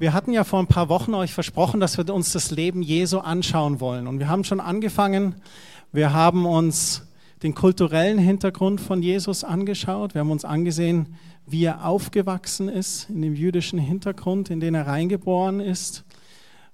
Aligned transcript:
Wir 0.00 0.14
hatten 0.14 0.32
ja 0.32 0.44
vor 0.44 0.60
ein 0.60 0.66
paar 0.66 0.88
Wochen 0.88 1.12
euch 1.12 1.34
versprochen, 1.34 1.78
dass 1.78 1.98
wir 1.98 2.14
uns 2.14 2.32
das 2.32 2.50
Leben 2.50 2.80
Jesu 2.80 3.18
anschauen 3.18 3.80
wollen. 3.80 4.06
Und 4.06 4.18
wir 4.18 4.30
haben 4.30 4.44
schon 4.44 4.58
angefangen. 4.58 5.34
Wir 5.92 6.14
haben 6.14 6.46
uns 6.46 7.06
den 7.42 7.54
kulturellen 7.54 8.16
Hintergrund 8.16 8.80
von 8.80 9.02
Jesus 9.02 9.44
angeschaut. 9.44 10.14
Wir 10.14 10.22
haben 10.22 10.30
uns 10.30 10.46
angesehen, 10.46 11.16
wie 11.44 11.64
er 11.64 11.84
aufgewachsen 11.84 12.70
ist 12.70 13.10
in 13.10 13.20
dem 13.20 13.34
jüdischen 13.34 13.78
Hintergrund, 13.78 14.48
in 14.48 14.58
den 14.58 14.74
er 14.74 14.86
reingeboren 14.86 15.60
ist. 15.60 16.06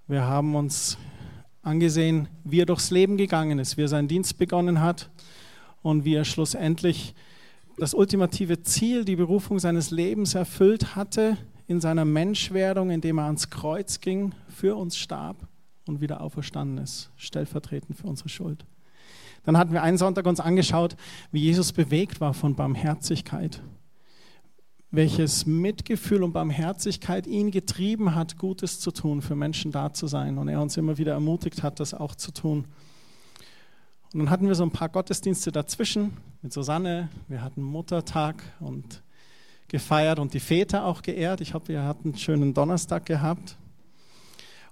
Wir 0.07 0.23
haben 0.23 0.55
uns 0.55 0.97
angesehen, 1.63 2.29
wie 2.45 2.61
er 2.61 2.67
durchs 2.67 2.93
Leben 2.93 3.17
gegangen 3.17 3.59
ist, 3.59 3.77
wie 3.77 3.83
er 3.83 3.89
seinen 3.89 4.07
Dienst 4.07 4.39
begonnen 4.39 4.81
hat 4.81 5.11
und 5.83 6.05
wie 6.05 6.15
er 6.15 6.25
schlussendlich 6.25 7.13
das 7.77 7.93
ultimative 7.93 8.63
Ziel, 8.63 9.05
die 9.05 9.17
Berufung 9.17 9.59
seines 9.59 9.91
Lebens 9.91 10.37
erfüllt 10.37 10.95
hatte, 10.95 11.37
in 11.67 11.81
seiner 11.81 12.05
Menschwerdung, 12.05 12.91
indem 12.91 13.19
er 13.19 13.25
ans 13.25 13.51
Kreuz 13.51 14.01
ging, 14.01 14.35
für 14.49 14.77
uns 14.77 14.97
starb 14.97 15.49
und 15.87 16.01
wieder 16.01 16.21
auferstanden 16.21 16.79
ist, 16.79 17.11
stellvertretend 17.17 17.99
für 17.99 18.07
unsere 18.07 18.29
Schuld. 18.29 18.65
Dann 19.45 19.57
hatten 19.57 19.73
wir 19.73 19.83
einen 19.83 19.99
Sonntag 19.99 20.27
uns 20.27 20.41
angeschaut, 20.41 20.97
wie 21.31 21.41
Jesus 21.41 21.73
bewegt 21.73 22.21
war 22.21 22.35
von 22.35 22.57
Barmherzigkeit, 22.57 23.63
welches 24.91 25.47
Mitgefühl 25.47 26.23
und 26.23 26.33
Barmherzigkeit 26.33 27.27
ihn 27.27 27.51
getrieben 27.51 28.15
hat, 28.15 28.39
Gutes 28.39 28.81
zu 28.81 28.91
tun, 28.91 29.23
für 29.23 29.37
Menschen 29.37 29.71
da 29.71 29.93
zu 29.93 30.09
sein 30.09 30.39
und 30.39 30.49
er 30.49 30.61
uns 30.61 30.77
immer 30.77 30.99
wieder 30.99 31.13
ermutigt 31.13 31.63
hat, 31.63 31.79
das 31.81 31.95
auch 31.95 32.15
zu 32.15 32.33
tun. 32.33 32.67
Und 34.13 34.21
dann 34.21 34.31
hatten 34.31 34.49
wir 34.49 34.55
so 34.55 34.63
ein 34.63 34.71
paar 34.71 34.89
Gottesdienste 34.89 35.53
dazwischen 35.53 36.17
mit 36.43 36.53
Susanne, 36.53 37.09
wir 37.29 37.43
hatten 37.43 37.63
Muttertag 37.63 38.43
und 38.61 39.03
gefeiert 39.77 40.19
und 40.19 40.33
die 40.33 40.41
Väter 40.41 40.87
auch 40.87 41.03
geehrt. 41.03 41.43
Ich 41.43 41.53
hoffe, 41.53 41.71
ihr 41.71 41.83
habt 41.83 42.07
einen 42.07 42.17
schönen 42.17 42.55
Donnerstag 42.55 43.05
gehabt. 43.05 43.59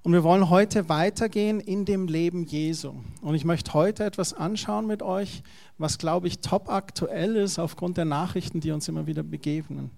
Und 0.03 0.15
wir 0.15 0.23
wollen 0.23 0.49
heute 0.49 0.89
weitergehen 0.89 1.61
in 1.61 1.85
dem 1.85 2.09
Leben 2.09 2.47
Jesu. 2.47 2.95
Und 3.21 3.35
ich 3.35 3.45
möchte 3.45 3.75
heute 3.75 4.03
etwas 4.05 4.33
anschauen 4.33 4.87
mit 4.87 5.03
euch, 5.03 5.43
was, 5.77 5.99
glaube 5.99 6.27
ich, 6.27 6.39
top 6.39 6.71
aktuell 6.71 7.37
ist 7.37 7.59
aufgrund 7.59 7.99
der 7.99 8.07
Nachrichten, 8.07 8.61
die 8.61 8.71
uns 8.71 8.89
immer 8.89 9.07
wieder 9.07 9.23
begegnen. 9.23 9.91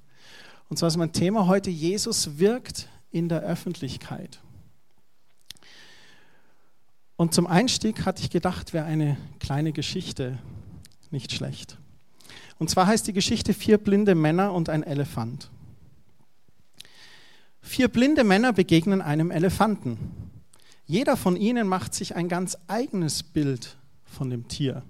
Und 0.69 0.77
zwar 0.77 0.89
ist 0.89 0.97
mein 0.97 1.13
Thema 1.13 1.47
heute, 1.47 1.71
Jesus 1.71 2.41
wirkt 2.41 2.89
in 3.13 3.29
der 3.29 3.43
Öffentlichkeit. 3.43 4.41
Und 7.15 7.33
zum 7.33 7.47
Einstieg 7.47 8.07
hatte 8.07 8.23
ich 8.23 8.31
gedacht, 8.31 8.73
wäre 8.73 8.87
eine 8.87 9.17
kleine 9.39 9.73
Geschichte 9.73 10.37
nicht 11.13 11.33
schlecht. 11.33 11.79
Und 12.59 12.71
zwar 12.71 12.87
heißt 12.87 13.07
die 13.07 13.13
Geschichte 13.13 13.53
Vier 13.55 13.79
blinde 13.79 14.15
Männer 14.15 14.53
und 14.53 14.69
ein 14.69 14.83
Elefant. 14.83 15.51
Vier 17.61 17.89
blinde 17.89 18.25
Männer 18.25 18.53
begegnen 18.53 19.03
einem 19.03 19.31
Elefanten. 19.31 19.99
Jeder 20.87 21.17
von 21.17 21.37
ihnen 21.37 21.67
macht 21.67 21.95
sich 21.95 22.15
ein 22.15 22.29
ganz 22.29 22.57
eigenes 22.69 23.23
Bild 23.23 23.77
von 24.05 24.31
dem 24.31 24.47
Tier. 24.47 24.83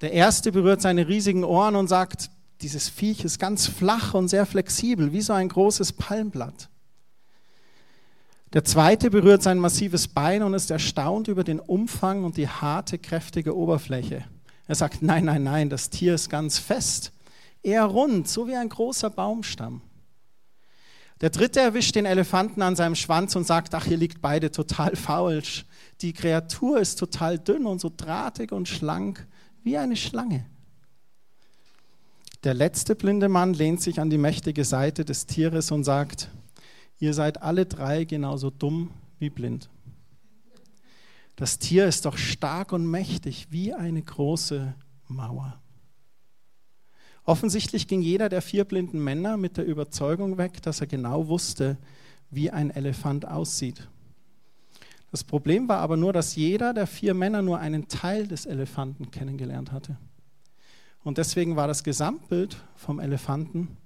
Der 0.00 0.12
erste 0.12 0.52
berührt 0.52 0.80
seine 0.80 1.06
riesigen 1.06 1.44
Ohren 1.44 1.76
und 1.76 1.88
sagt, 1.88 2.30
dieses 2.62 2.88
Viech 2.88 3.24
ist 3.24 3.38
ganz 3.38 3.66
flach 3.66 4.14
und 4.14 4.28
sehr 4.28 4.46
flexibel, 4.46 5.12
wie 5.12 5.20
so 5.20 5.34
ein 5.34 5.48
großes 5.48 5.92
Palmblatt. 5.92 6.70
Der 8.54 8.64
zweite 8.64 9.10
berührt 9.10 9.42
sein 9.42 9.58
massives 9.58 10.08
Bein 10.08 10.42
und 10.42 10.54
ist 10.54 10.70
erstaunt 10.70 11.28
über 11.28 11.44
den 11.44 11.60
Umfang 11.60 12.24
und 12.24 12.36
die 12.36 12.48
harte, 12.48 12.98
kräftige 12.98 13.56
Oberfläche. 13.56 14.24
Er 14.66 14.74
sagt, 14.74 15.02
nein, 15.02 15.26
nein, 15.26 15.42
nein, 15.42 15.68
das 15.68 15.90
Tier 15.90 16.14
ist 16.14 16.30
ganz 16.30 16.58
fest, 16.58 17.12
eher 17.62 17.84
rund, 17.84 18.28
so 18.28 18.46
wie 18.46 18.54
ein 18.54 18.68
großer 18.68 19.10
Baumstamm. 19.10 19.82
Der 21.20 21.30
dritte 21.30 21.60
erwischt 21.60 21.94
den 21.94 22.06
Elefanten 22.06 22.60
an 22.62 22.76
seinem 22.76 22.96
Schwanz 22.96 23.36
und 23.36 23.46
sagt, 23.46 23.74
ach, 23.74 23.86
ihr 23.86 23.96
liegt 23.96 24.20
beide 24.20 24.50
total 24.50 24.96
falsch. 24.96 25.64
Die 26.00 26.12
Kreatur 26.12 26.80
ist 26.80 26.98
total 26.98 27.38
dünn 27.38 27.66
und 27.66 27.80
so 27.80 27.90
drahtig 27.94 28.52
und 28.52 28.68
schlank 28.68 29.26
wie 29.62 29.78
eine 29.78 29.96
Schlange. 29.96 30.44
Der 32.42 32.52
letzte 32.52 32.94
blinde 32.94 33.28
Mann 33.28 33.54
lehnt 33.54 33.80
sich 33.80 34.00
an 34.00 34.10
die 34.10 34.18
mächtige 34.18 34.64
Seite 34.64 35.04
des 35.04 35.24
Tieres 35.24 35.70
und 35.70 35.84
sagt, 35.84 36.30
ihr 36.98 37.14
seid 37.14 37.42
alle 37.42 37.64
drei 37.64 38.04
genauso 38.04 38.50
dumm 38.50 38.90
wie 39.18 39.30
blind. 39.30 39.70
Das 41.36 41.58
Tier 41.58 41.86
ist 41.86 42.04
doch 42.04 42.16
stark 42.16 42.72
und 42.72 42.86
mächtig 42.86 43.48
wie 43.50 43.74
eine 43.74 44.02
große 44.02 44.74
Mauer. 45.08 45.60
Offensichtlich 47.24 47.88
ging 47.88 48.02
jeder 48.02 48.28
der 48.28 48.42
vier 48.42 48.64
blinden 48.64 49.02
Männer 49.02 49.36
mit 49.36 49.56
der 49.56 49.64
Überzeugung 49.64 50.36
weg, 50.36 50.62
dass 50.62 50.80
er 50.80 50.86
genau 50.86 51.28
wusste, 51.28 51.78
wie 52.30 52.50
ein 52.50 52.70
Elefant 52.70 53.26
aussieht. 53.26 53.88
Das 55.10 55.24
Problem 55.24 55.68
war 55.68 55.78
aber 55.78 55.96
nur, 55.96 56.12
dass 56.12 56.36
jeder 56.36 56.74
der 56.74 56.86
vier 56.86 57.14
Männer 57.14 57.40
nur 57.40 57.58
einen 57.58 57.88
Teil 57.88 58.26
des 58.26 58.46
Elefanten 58.46 59.10
kennengelernt 59.10 59.72
hatte. 59.72 59.96
Und 61.02 61.18
deswegen 61.18 61.56
war 61.56 61.68
das 61.68 61.84
Gesamtbild 61.84 62.56
vom 62.74 62.98
Elefanten 62.98 63.76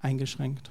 eingeschränkt. 0.00 0.70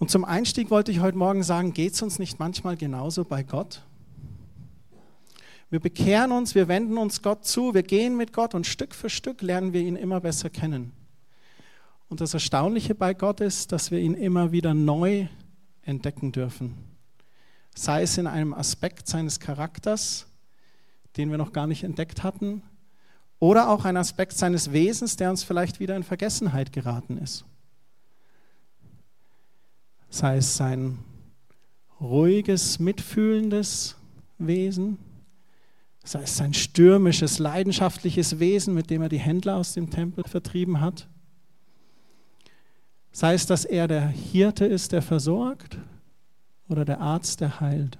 Und 0.00 0.10
zum 0.10 0.24
Einstieg 0.24 0.70
wollte 0.70 0.90
ich 0.90 1.00
heute 1.00 1.18
Morgen 1.18 1.42
sagen, 1.42 1.74
geht 1.74 1.92
es 1.92 2.00
uns 2.00 2.18
nicht 2.18 2.38
manchmal 2.38 2.74
genauso 2.74 3.22
bei 3.22 3.42
Gott? 3.42 3.82
Wir 5.68 5.78
bekehren 5.78 6.32
uns, 6.32 6.54
wir 6.54 6.68
wenden 6.68 6.96
uns 6.96 7.20
Gott 7.20 7.44
zu, 7.44 7.74
wir 7.74 7.82
gehen 7.82 8.16
mit 8.16 8.32
Gott 8.32 8.54
und 8.54 8.66
Stück 8.66 8.94
für 8.94 9.10
Stück 9.10 9.42
lernen 9.42 9.74
wir 9.74 9.82
ihn 9.82 9.96
immer 9.96 10.20
besser 10.20 10.48
kennen. 10.48 10.92
Und 12.08 12.22
das 12.22 12.32
Erstaunliche 12.32 12.94
bei 12.94 13.12
Gott 13.12 13.42
ist, 13.42 13.72
dass 13.72 13.90
wir 13.90 13.98
ihn 13.98 14.14
immer 14.14 14.52
wieder 14.52 14.72
neu 14.72 15.26
entdecken 15.82 16.32
dürfen. 16.32 16.78
Sei 17.74 18.00
es 18.02 18.16
in 18.16 18.26
einem 18.26 18.54
Aspekt 18.54 19.06
seines 19.06 19.38
Charakters, 19.38 20.26
den 21.18 21.30
wir 21.30 21.36
noch 21.36 21.52
gar 21.52 21.66
nicht 21.66 21.84
entdeckt 21.84 22.22
hatten, 22.22 22.62
oder 23.38 23.68
auch 23.68 23.84
ein 23.84 23.98
Aspekt 23.98 24.32
seines 24.32 24.72
Wesens, 24.72 25.16
der 25.16 25.28
uns 25.28 25.44
vielleicht 25.44 25.78
wieder 25.78 25.94
in 25.94 26.04
Vergessenheit 26.04 26.72
geraten 26.72 27.18
ist 27.18 27.44
sei 30.10 30.38
es 30.38 30.56
sein 30.56 30.98
ruhiges, 32.00 32.78
mitfühlendes 32.78 33.96
Wesen, 34.38 34.98
sei 36.04 36.22
es 36.22 36.36
sein 36.36 36.52
stürmisches, 36.54 37.38
leidenschaftliches 37.38 38.38
Wesen, 38.38 38.74
mit 38.74 38.90
dem 38.90 39.02
er 39.02 39.08
die 39.08 39.18
Händler 39.18 39.56
aus 39.56 39.74
dem 39.74 39.90
Tempel 39.90 40.24
vertrieben 40.24 40.80
hat, 40.80 41.08
sei 43.12 43.34
es, 43.34 43.46
dass 43.46 43.64
er 43.64 43.88
der 43.88 44.08
Hirte 44.08 44.66
ist, 44.66 44.92
der 44.92 45.02
versorgt, 45.02 45.78
oder 46.68 46.84
der 46.84 47.00
Arzt, 47.00 47.40
der 47.40 47.60
heilt. 47.60 47.98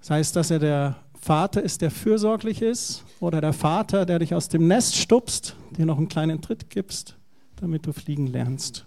Sei 0.00 0.20
es, 0.20 0.32
dass 0.32 0.50
er 0.50 0.58
der 0.58 0.96
Vater 1.20 1.62
ist, 1.62 1.80
der 1.80 1.90
fürsorglich 1.90 2.62
ist, 2.62 3.04
oder 3.20 3.40
der 3.40 3.52
Vater, 3.52 4.04
der 4.04 4.18
dich 4.18 4.34
aus 4.34 4.48
dem 4.48 4.66
Nest 4.66 4.96
stupst, 4.96 5.56
dir 5.76 5.86
noch 5.86 5.98
einen 5.98 6.08
kleinen 6.08 6.40
Tritt 6.42 6.70
gibst, 6.70 7.16
damit 7.56 7.86
du 7.86 7.92
fliegen 7.92 8.26
lernst. 8.26 8.85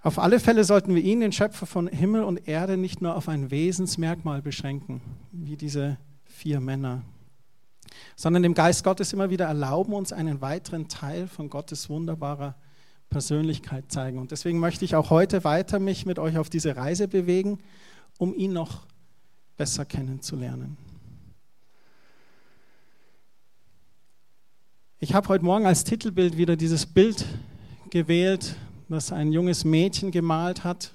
Auf 0.00 0.18
alle 0.20 0.38
Fälle 0.38 0.62
sollten 0.62 0.94
wir 0.94 1.02
ihn, 1.02 1.20
den 1.20 1.32
Schöpfer 1.32 1.66
von 1.66 1.88
Himmel 1.88 2.22
und 2.22 2.46
Erde, 2.46 2.76
nicht 2.76 3.02
nur 3.02 3.16
auf 3.16 3.28
ein 3.28 3.50
Wesensmerkmal 3.50 4.42
beschränken, 4.42 5.00
wie 5.32 5.56
diese 5.56 5.98
vier 6.24 6.60
Männer, 6.60 7.02
sondern 8.14 8.44
dem 8.44 8.54
Geist 8.54 8.84
Gottes 8.84 9.12
immer 9.12 9.30
wieder 9.30 9.46
erlauben, 9.46 9.92
uns 9.92 10.12
einen 10.12 10.40
weiteren 10.40 10.88
Teil 10.88 11.26
von 11.26 11.50
Gottes 11.50 11.90
wunderbarer 11.90 12.54
Persönlichkeit 13.10 13.90
zeigen. 13.90 14.18
Und 14.18 14.30
deswegen 14.30 14.60
möchte 14.60 14.84
ich 14.84 14.94
auch 14.94 15.10
heute 15.10 15.42
weiter 15.42 15.80
mich 15.80 16.06
mit 16.06 16.20
euch 16.20 16.38
auf 16.38 16.48
diese 16.48 16.76
Reise 16.76 17.08
bewegen, 17.08 17.58
um 18.18 18.34
ihn 18.34 18.52
noch 18.52 18.86
besser 19.56 19.84
kennenzulernen. 19.84 20.76
Ich 25.00 25.14
habe 25.14 25.28
heute 25.28 25.44
Morgen 25.44 25.66
als 25.66 25.82
Titelbild 25.82 26.36
wieder 26.36 26.56
dieses 26.56 26.86
Bild 26.86 27.24
gewählt 27.90 28.56
das 28.94 29.12
ein 29.12 29.32
junges 29.32 29.64
Mädchen 29.64 30.10
gemalt 30.10 30.64
hat. 30.64 30.92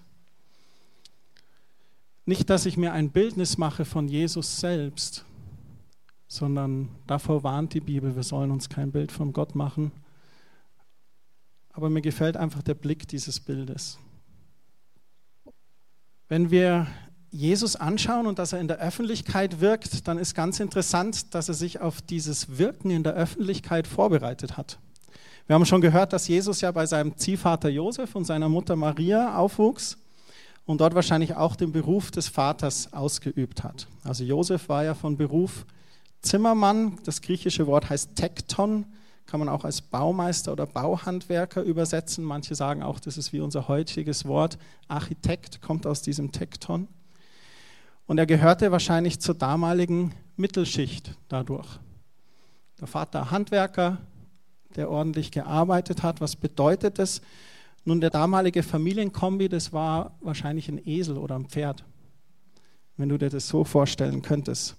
Nicht, 2.26 2.50
dass 2.50 2.66
ich 2.66 2.78
mir 2.78 2.94
ein 2.94 3.12
Bildnis 3.12 3.58
mache 3.58 3.86
von 3.86 4.08
Jesus 4.08 4.60
selbst, 4.60 5.26
sondern 6.28 6.90
davor 7.06 7.44
warnt 7.44 7.74
die 7.74 7.82
Bibel, 7.82 8.16
wir 8.16 8.24
sollen 8.24 8.52
uns 8.52 8.70
kein 8.70 8.92
Bild 8.92 9.12
von 9.12 9.34
Gott 9.34 9.56
machen. 9.56 9.92
Aber 11.72 11.90
mir 11.90 12.02
gefällt 12.02 12.38
einfach 12.38 12.64
der 12.64 12.76
Blick 12.76 13.08
dieses 13.08 13.40
Bildes. 13.40 14.00
Wenn 16.30 16.50
wir 16.50 16.88
Jesus 17.30 17.76
anschauen 17.76 18.28
und 18.28 18.40
dass 18.40 18.54
er 18.54 18.60
in 18.60 18.68
der 18.68 18.78
Öffentlichkeit 18.78 19.60
wirkt, 19.60 20.08
dann 20.08 20.18
ist 20.20 20.36
ganz 20.36 20.60
interessant, 20.60 21.34
dass 21.34 21.50
er 21.50 21.56
sich 21.56 21.82
auf 21.82 22.02
dieses 22.02 22.58
Wirken 22.58 22.92
in 22.92 23.04
der 23.04 23.14
Öffentlichkeit 23.14 23.88
vorbereitet 23.88 24.56
hat. 24.56 24.80
Wir 25.46 25.56
haben 25.56 25.66
schon 25.66 25.82
gehört, 25.82 26.14
dass 26.14 26.30
Jesus 26.30 26.62
ja 26.62 26.72
bei 26.72 26.86
seinem 26.86 27.18
Ziehvater 27.18 27.68
Josef 27.68 28.16
und 28.16 28.24
seiner 28.24 28.48
Mutter 28.48 28.78
Maria 28.78 29.38
aufwuchs 29.38 29.98
und 30.66 30.80
dort 30.80 30.96
wahrscheinlich 30.96 31.36
auch 31.36 31.58
den 31.58 31.74
Beruf 31.74 32.12
des 32.12 32.30
Vaters 32.30 32.94
ausgeübt 32.94 33.62
hat. 33.62 33.88
Also 34.06 34.24
Josef 34.24 34.70
war 34.70 34.86
ja 34.86 34.94
von 34.94 35.18
Beruf 35.18 35.66
Zimmermann, 36.22 36.98
das 37.04 37.22
griechische 37.22 37.68
Wort 37.68 37.90
heißt 37.90 38.16
Tekton, 38.16 38.86
kann 39.26 39.42
man 39.42 39.50
auch 39.50 39.66
als 39.66 39.82
Baumeister 39.82 40.54
oder 40.54 40.66
Bauhandwerker 40.66 41.62
übersetzen. 41.64 42.24
Manche 42.24 42.56
sagen 42.56 42.82
auch, 42.82 43.02
das 43.02 43.18
ist 43.18 43.34
wie 43.34 43.42
unser 43.42 43.68
heutiges 43.68 44.26
Wort. 44.26 44.58
Architekt 44.88 45.62
kommt 45.62 45.86
aus 45.86 46.02
diesem 46.02 46.32
Tekton. 46.32 46.88
Und 48.06 48.18
er 48.18 48.26
gehörte 48.26 48.72
wahrscheinlich 48.72 49.20
zur 49.20 49.36
damaligen 49.36 50.14
Mittelschicht 50.38 51.18
dadurch. 51.28 51.68
Der 52.80 52.88
Vater 52.88 53.32
Handwerker, 53.32 53.98
der 54.76 54.90
ordentlich 54.90 55.32
gearbeitet 55.32 56.04
hat. 56.04 56.22
Was 56.22 56.36
bedeutet 56.36 57.00
das? 57.00 57.22
Nun, 57.86 58.00
der 58.00 58.10
damalige 58.10 58.64
Familienkombi, 58.64 59.50
das 59.50 59.74
war 59.74 60.18
wahrscheinlich 60.22 60.70
ein 60.70 60.82
Esel 60.88 61.18
oder 61.18 61.36
ein 61.36 61.48
Pferd, 61.48 61.84
wenn 62.96 63.10
du 63.10 63.18
dir 63.18 63.30
das 63.30 63.48
so 63.48 63.64
vorstellen 63.64 64.22
könntest. 64.22 64.78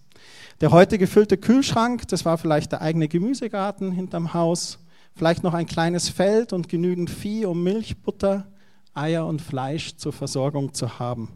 Der 0.61 0.71
heute 0.71 0.97
gefüllte 0.97 1.37
Kühlschrank, 1.37 2.09
das 2.09 2.25
war 2.25 2.39
vielleicht 2.39 2.73
der 2.73 2.81
eigene 2.81 3.09
Gemüsegarten 3.09 3.93
hinterm 3.93 4.33
Haus, 4.33 4.79
vielleicht 5.15 5.43
noch 5.43 5.53
ein 5.53 5.67
kleines 5.67 6.09
Feld 6.09 6.53
und 6.53 6.69
genügend 6.69 7.11
Vieh, 7.11 7.45
um 7.45 7.63
Milch, 7.63 8.01
Butter, 8.03 8.47
Eier 8.95 9.27
und 9.27 9.43
Fleisch 9.43 9.97
zur 9.97 10.13
Versorgung 10.13 10.73
zu 10.73 10.99
haben. 10.99 11.29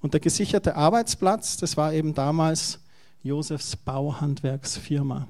Und 0.00 0.12
der 0.12 0.20
gesicherte 0.20 0.76
Arbeitsplatz, 0.76 1.56
das 1.56 1.76
war 1.76 1.92
eben 1.92 2.14
damals 2.14 2.80
Josefs 3.22 3.74
Bauhandwerksfirma. 3.74 5.26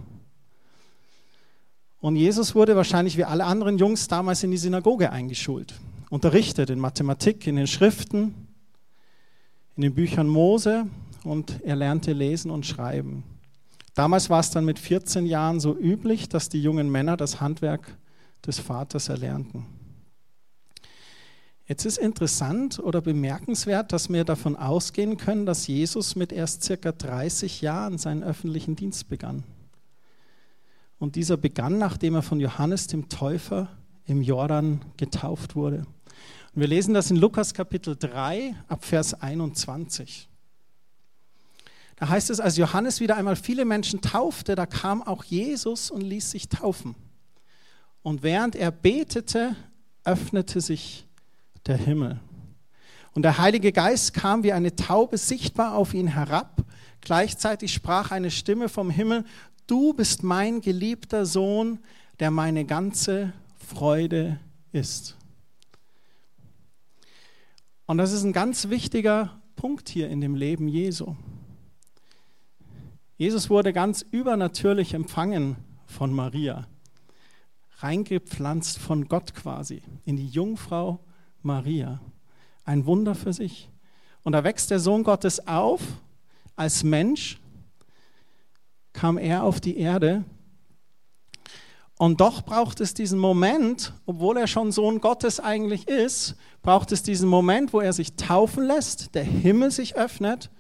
Und 2.01 2.17
Jesus 2.17 2.55
wurde 2.55 2.77
wahrscheinlich 2.77 3.17
wie 3.17 3.25
alle 3.25 3.45
anderen 3.45 3.79
Jungs 3.79 4.07
damals 4.07 4.45
in 4.45 4.51
die 4.51 4.57
Synagoge 4.57 5.11
eingeschult, 5.11 5.75
unterrichtet 6.11 6.71
in 6.71 6.79
Mathematik, 6.79 7.47
in 7.47 7.57
den 7.57 7.67
Schriften, 7.67 8.35
in 9.77 9.83
den 9.83 9.95
Büchern 9.95 10.29
Mose 10.29 10.87
und 11.25 11.61
er 11.65 11.77
lernte 11.77 12.13
lesen 12.13 12.51
und 12.51 12.67
schreiben. 12.67 13.25
Damals 13.95 14.31
war 14.31 14.39
es 14.39 14.51
dann 14.51 14.65
mit 14.65 14.79
14 14.79 15.27
Jahren 15.27 15.59
so 15.59 15.77
üblich, 15.77 16.29
dass 16.29 16.49
die 16.49 16.63
jungen 16.63 16.89
Männer 16.89 17.17
das 17.17 17.41
Handwerk 17.41 17.97
des 18.47 18.61
Vaters 18.61 19.09
erlernten. 19.09 19.67
Jetzt 21.67 21.85
ist 21.85 21.99
interessant 21.99 22.79
oder 22.79 23.01
bemerkenswert, 23.01 23.93
dass 23.93 24.09
wir 24.09 24.25
davon 24.25 24.55
ausgehen 24.55 25.17
können, 25.17 25.47
dass 25.47 25.67
Jesus 25.67 26.15
mit 26.15 26.33
erst 26.33 26.63
circa 26.63 26.93
30 26.93 27.61
Jahren 27.61 27.99
seinen 27.99 28.23
öffentlichen 28.23 28.77
Dienst 28.77 29.09
begann. 29.09 29.43
Und 30.99 31.17
dieser 31.17 31.37
begann, 31.37 31.79
nachdem 31.79 32.15
er 32.15 32.23
von 32.23 32.41
Johannes 32.41 32.87
dem 32.87 33.09
Täufer 33.09 33.69
im 34.07 34.23
Jordan 34.23 34.81
getauft 34.97 35.55
wurde. 35.55 35.87
Und 36.55 36.63
wir 36.63 36.67
lesen 36.67 36.95
das 36.95 37.11
in 37.11 37.17
Lukas 37.17 37.55
Kapitel 37.55 37.97
3 37.97 38.55
ab 38.67 38.85
Vers 38.85 39.15
21. 39.15 40.29
Da 41.97 42.09
heißt 42.09 42.31
es, 42.31 42.41
als 42.41 42.57
Johannes 42.57 43.01
wieder 43.01 43.17
einmal 43.17 43.37
viele 43.37 43.65
Menschen 43.65 44.01
taufte, 44.01 44.55
da 44.55 44.67
kam 44.67 45.03
auch 45.03 45.25
Jesus 45.25 45.91
und 45.91 46.01
ließ 46.01 46.31
sich 46.31 46.49
taufen. 46.49 46.95
Und 48.03 48.23
während 48.23 48.57
er 48.57 48.71
betete, 48.71 49.57
öffnete 50.05 50.61
sich 50.61 51.07
der 51.67 51.77
Himmel. 51.77 52.21
Und 53.15 53.23
der 53.23 53.39
Heilige 53.39 53.73
Geist 53.73 54.15
kam 54.15 54.45
wie 54.45 54.53
eine 54.53 54.77
Taube 54.77 55.19
sichtbar 55.19 55.75
auf 55.75 55.93
ihn 55.93 56.07
herab. 56.07 56.65
Gleichzeitig 57.01 57.73
sprach 57.73 58.13
eine 58.13 58.31
Stimme 58.31 58.69
vom 58.69 58.91
Himmel, 58.91 59.25
du 59.69 59.93
bist 59.93 60.25
mein 60.25 60.61
geliebter 60.61 61.25
Sohn, 61.25 61.79
der 62.19 62.33
meine 62.33 62.65
ganze 62.65 63.33
Freude 63.57 64.41
ist. 64.73 65.17
Und 67.87 67.99
das 67.99 68.13
ist 68.13 68.25
ein 68.25 68.33
ganz 68.33 68.69
wichtiger 68.69 69.41
Punkt 69.55 69.89
hier 69.89 70.09
in 70.11 70.21
dem 70.21 70.35
Leben 70.35 70.69
Jesu. 70.69 71.15
Jesus 73.17 73.51
wurde 73.51 73.73
ganz 73.73 74.03
übernatürlich 74.11 74.95
empfangen 74.95 75.57
von 75.87 76.13
Maria, 76.13 76.67
reingepflanzt 77.79 78.79
von 78.79 79.09
Gott 79.09 79.35
quasi 79.35 79.83
in 80.05 80.17
die 80.17 80.29
Jungfrau 80.29 81.01
Maria. 81.43 82.01
Ein 82.65 82.87
Wunder 82.87 83.15
für 83.15 83.33
sich. 83.33 83.69
Und 84.23 84.33
da 84.33 84.45
wächst 84.45 84.71
der 84.71 84.81
Sohn 84.81 85.03
Gottes 85.03 85.47
auf 85.47 85.81
als 86.55 86.85
Mensch, 86.85 87.41
kam 88.99 89.19
er 89.19 89.45
auf 89.45 89.61
die 89.61 89.79
Erde. 89.79 90.25
Und 91.99 92.21
doch 92.21 92.43
braucht 92.43 92.81
es 92.81 92.95
diesen 92.95 93.19
Moment, 93.19 93.93
obwohl 94.07 94.37
er 94.37 94.47
schon 94.47 94.73
Sohn 94.73 95.01
Gottes 95.01 95.41
eigentlich 95.41 95.89
ist, 95.89 96.37
braucht 96.63 96.93
es 96.93 97.03
diesen 97.03 97.29
Moment, 97.29 97.73
wo 97.73 97.81
er 97.81 97.93
sich 97.93 98.15
taufen 98.15 98.65
lässt, 98.65 99.15
der 99.15 99.25
Himmel 99.25 99.71
sich 99.71 99.97
öffnet 99.97 100.51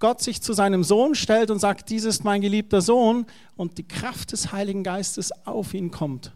Gott 0.00 0.22
sich 0.22 0.40
zu 0.40 0.54
seinem 0.54 0.82
Sohn 0.82 1.14
stellt 1.14 1.50
und 1.50 1.58
sagt, 1.58 1.90
dies 1.90 2.04
ist 2.04 2.24
mein 2.24 2.40
geliebter 2.40 2.80
Sohn 2.80 3.26
und 3.54 3.76
die 3.76 3.86
Kraft 3.86 4.32
des 4.32 4.50
Heiligen 4.50 4.82
Geistes 4.82 5.30
auf 5.46 5.74
ihn 5.74 5.90
kommt 5.90 6.32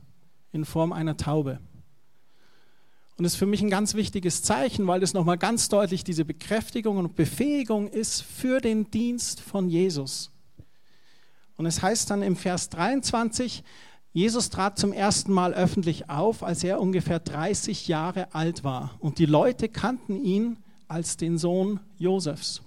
in 0.52 0.66
Form 0.66 0.92
einer 0.92 1.16
Taube. 1.16 1.58
Und 3.16 3.24
das 3.24 3.32
ist 3.32 3.38
für 3.38 3.46
mich 3.46 3.62
ein 3.62 3.70
ganz 3.70 3.94
wichtiges 3.94 4.42
Zeichen, 4.42 4.86
weil 4.86 5.02
es 5.02 5.14
nochmal 5.14 5.38
ganz 5.38 5.70
deutlich 5.70 6.04
diese 6.04 6.26
Bekräftigung 6.26 6.98
und 6.98 7.16
Befähigung 7.16 7.88
ist 7.88 8.22
für 8.22 8.60
den 8.60 8.90
Dienst 8.90 9.40
von 9.40 9.70
Jesus. 9.70 10.30
Und 11.56 11.66
es 11.66 11.82
heißt 11.82 12.10
dann 12.10 12.22
im 12.22 12.36
Vers 12.36 12.68
23, 12.70 13.62
Jesus 14.12 14.50
trat 14.50 14.78
zum 14.78 14.92
ersten 14.92 15.32
Mal 15.32 15.54
öffentlich 15.54 16.08
auf, 16.08 16.42
als 16.42 16.62
er 16.64 16.80
ungefähr 16.80 17.18
30 17.18 17.88
Jahre 17.88 18.34
alt 18.34 18.64
war. 18.64 18.92
Und 19.00 19.18
die 19.18 19.26
Leute 19.26 19.68
kannten 19.68 20.22
ihn 20.22 20.56
als 20.88 21.16
den 21.16 21.38
Sohn 21.38 21.80
Josefs. 21.98 22.62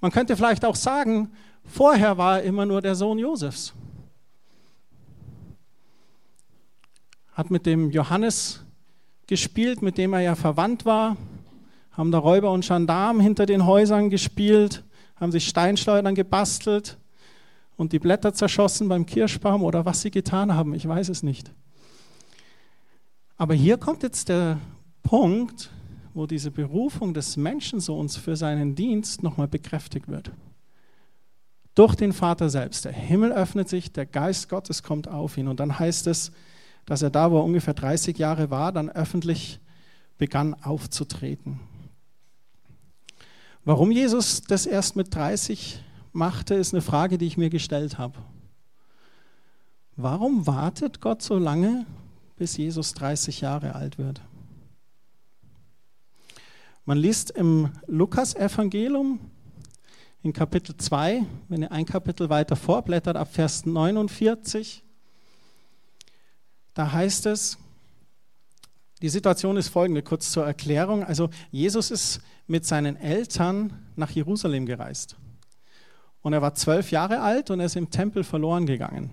Man 0.00 0.12
könnte 0.12 0.36
vielleicht 0.36 0.64
auch 0.64 0.76
sagen, 0.76 1.32
vorher 1.64 2.18
war 2.18 2.38
er 2.38 2.44
immer 2.44 2.66
nur 2.66 2.82
der 2.82 2.94
Sohn 2.94 3.18
Josefs. 3.18 3.72
Hat 7.32 7.50
mit 7.50 7.66
dem 7.66 7.90
Johannes 7.90 8.64
gespielt, 9.26 9.82
mit 9.82 9.98
dem 9.98 10.12
er 10.12 10.20
ja 10.20 10.34
verwandt 10.34 10.84
war, 10.84 11.16
haben 11.90 12.12
da 12.12 12.18
Räuber 12.18 12.52
und 12.52 12.66
Gendarmen 12.66 13.20
hinter 13.20 13.46
den 13.46 13.66
Häusern 13.66 14.10
gespielt, 14.10 14.84
haben 15.16 15.32
sich 15.32 15.48
Steinschleudern 15.48 16.14
gebastelt 16.14 16.98
und 17.76 17.92
die 17.92 17.98
Blätter 17.98 18.32
zerschossen 18.32 18.88
beim 18.88 19.06
Kirschbaum 19.06 19.62
oder 19.62 19.84
was 19.84 20.00
sie 20.00 20.10
getan 20.10 20.54
haben, 20.54 20.74
ich 20.74 20.86
weiß 20.86 21.08
es 21.08 21.22
nicht. 21.22 21.52
Aber 23.36 23.54
hier 23.54 23.76
kommt 23.76 24.02
jetzt 24.02 24.28
der 24.28 24.58
Punkt, 25.02 25.70
wo 26.14 26.26
diese 26.26 26.50
Berufung 26.50 27.12
des 27.12 27.36
Menschensohns 27.36 28.16
für 28.16 28.36
seinen 28.36 28.74
Dienst 28.74 29.22
nochmal 29.22 29.48
bekräftigt 29.48 30.08
wird. 30.08 30.30
Durch 31.74 31.94
den 31.94 32.14
Vater 32.14 32.48
selbst. 32.48 32.86
Der 32.86 32.92
Himmel 32.92 33.32
öffnet 33.32 33.68
sich, 33.68 33.92
der 33.92 34.06
Geist 34.06 34.48
Gottes 34.48 34.82
kommt 34.82 35.08
auf 35.08 35.36
ihn. 35.36 35.46
Und 35.46 35.60
dann 35.60 35.78
heißt 35.78 36.06
es, 36.06 36.32
dass 36.86 37.02
er 37.02 37.10
da, 37.10 37.30
wo 37.30 37.36
er 37.36 37.44
ungefähr 37.44 37.74
30 37.74 38.16
Jahre 38.16 38.48
war, 38.48 38.72
dann 38.72 38.88
öffentlich 38.88 39.60
begann 40.16 40.54
aufzutreten. 40.54 41.60
Warum 43.66 43.90
Jesus 43.90 44.40
das 44.40 44.64
erst 44.64 44.96
mit 44.96 45.14
30 45.14 45.82
machte, 46.16 46.54
ist 46.54 46.74
eine 46.74 46.82
Frage, 46.82 47.18
die 47.18 47.26
ich 47.26 47.36
mir 47.36 47.50
gestellt 47.50 47.98
habe. 47.98 48.18
Warum 49.94 50.46
wartet 50.46 51.00
Gott 51.00 51.22
so 51.22 51.38
lange, 51.38 51.86
bis 52.36 52.56
Jesus 52.56 52.92
30 52.94 53.40
Jahre 53.40 53.74
alt 53.74 53.98
wird? 53.98 54.20
Man 56.84 56.98
liest 56.98 57.30
im 57.30 57.70
Lukas-Evangelium 57.86 59.20
in 60.22 60.32
Kapitel 60.32 60.76
2, 60.76 61.24
wenn 61.48 61.62
ihr 61.62 61.72
ein 61.72 61.86
Kapitel 61.86 62.28
weiter 62.28 62.56
vorblättert, 62.56 63.16
ab 63.16 63.32
Vers 63.32 63.64
49, 63.64 64.82
da 66.74 66.92
heißt 66.92 67.26
es, 67.26 67.58
die 69.02 69.08
Situation 69.08 69.56
ist 69.56 69.68
folgende, 69.68 70.02
kurz 70.02 70.30
zur 70.30 70.44
Erklärung. 70.44 71.04
Also 71.04 71.30
Jesus 71.50 71.90
ist 71.90 72.20
mit 72.46 72.64
seinen 72.64 72.96
Eltern 72.96 73.72
nach 73.94 74.10
Jerusalem 74.10 74.66
gereist. 74.66 75.16
Und 76.26 76.32
er 76.32 76.42
war 76.42 76.54
zwölf 76.54 76.90
Jahre 76.90 77.20
alt 77.20 77.52
und 77.52 77.60
er 77.60 77.66
ist 77.66 77.76
im 77.76 77.88
Tempel 77.88 78.24
verloren 78.24 78.66
gegangen. 78.66 79.10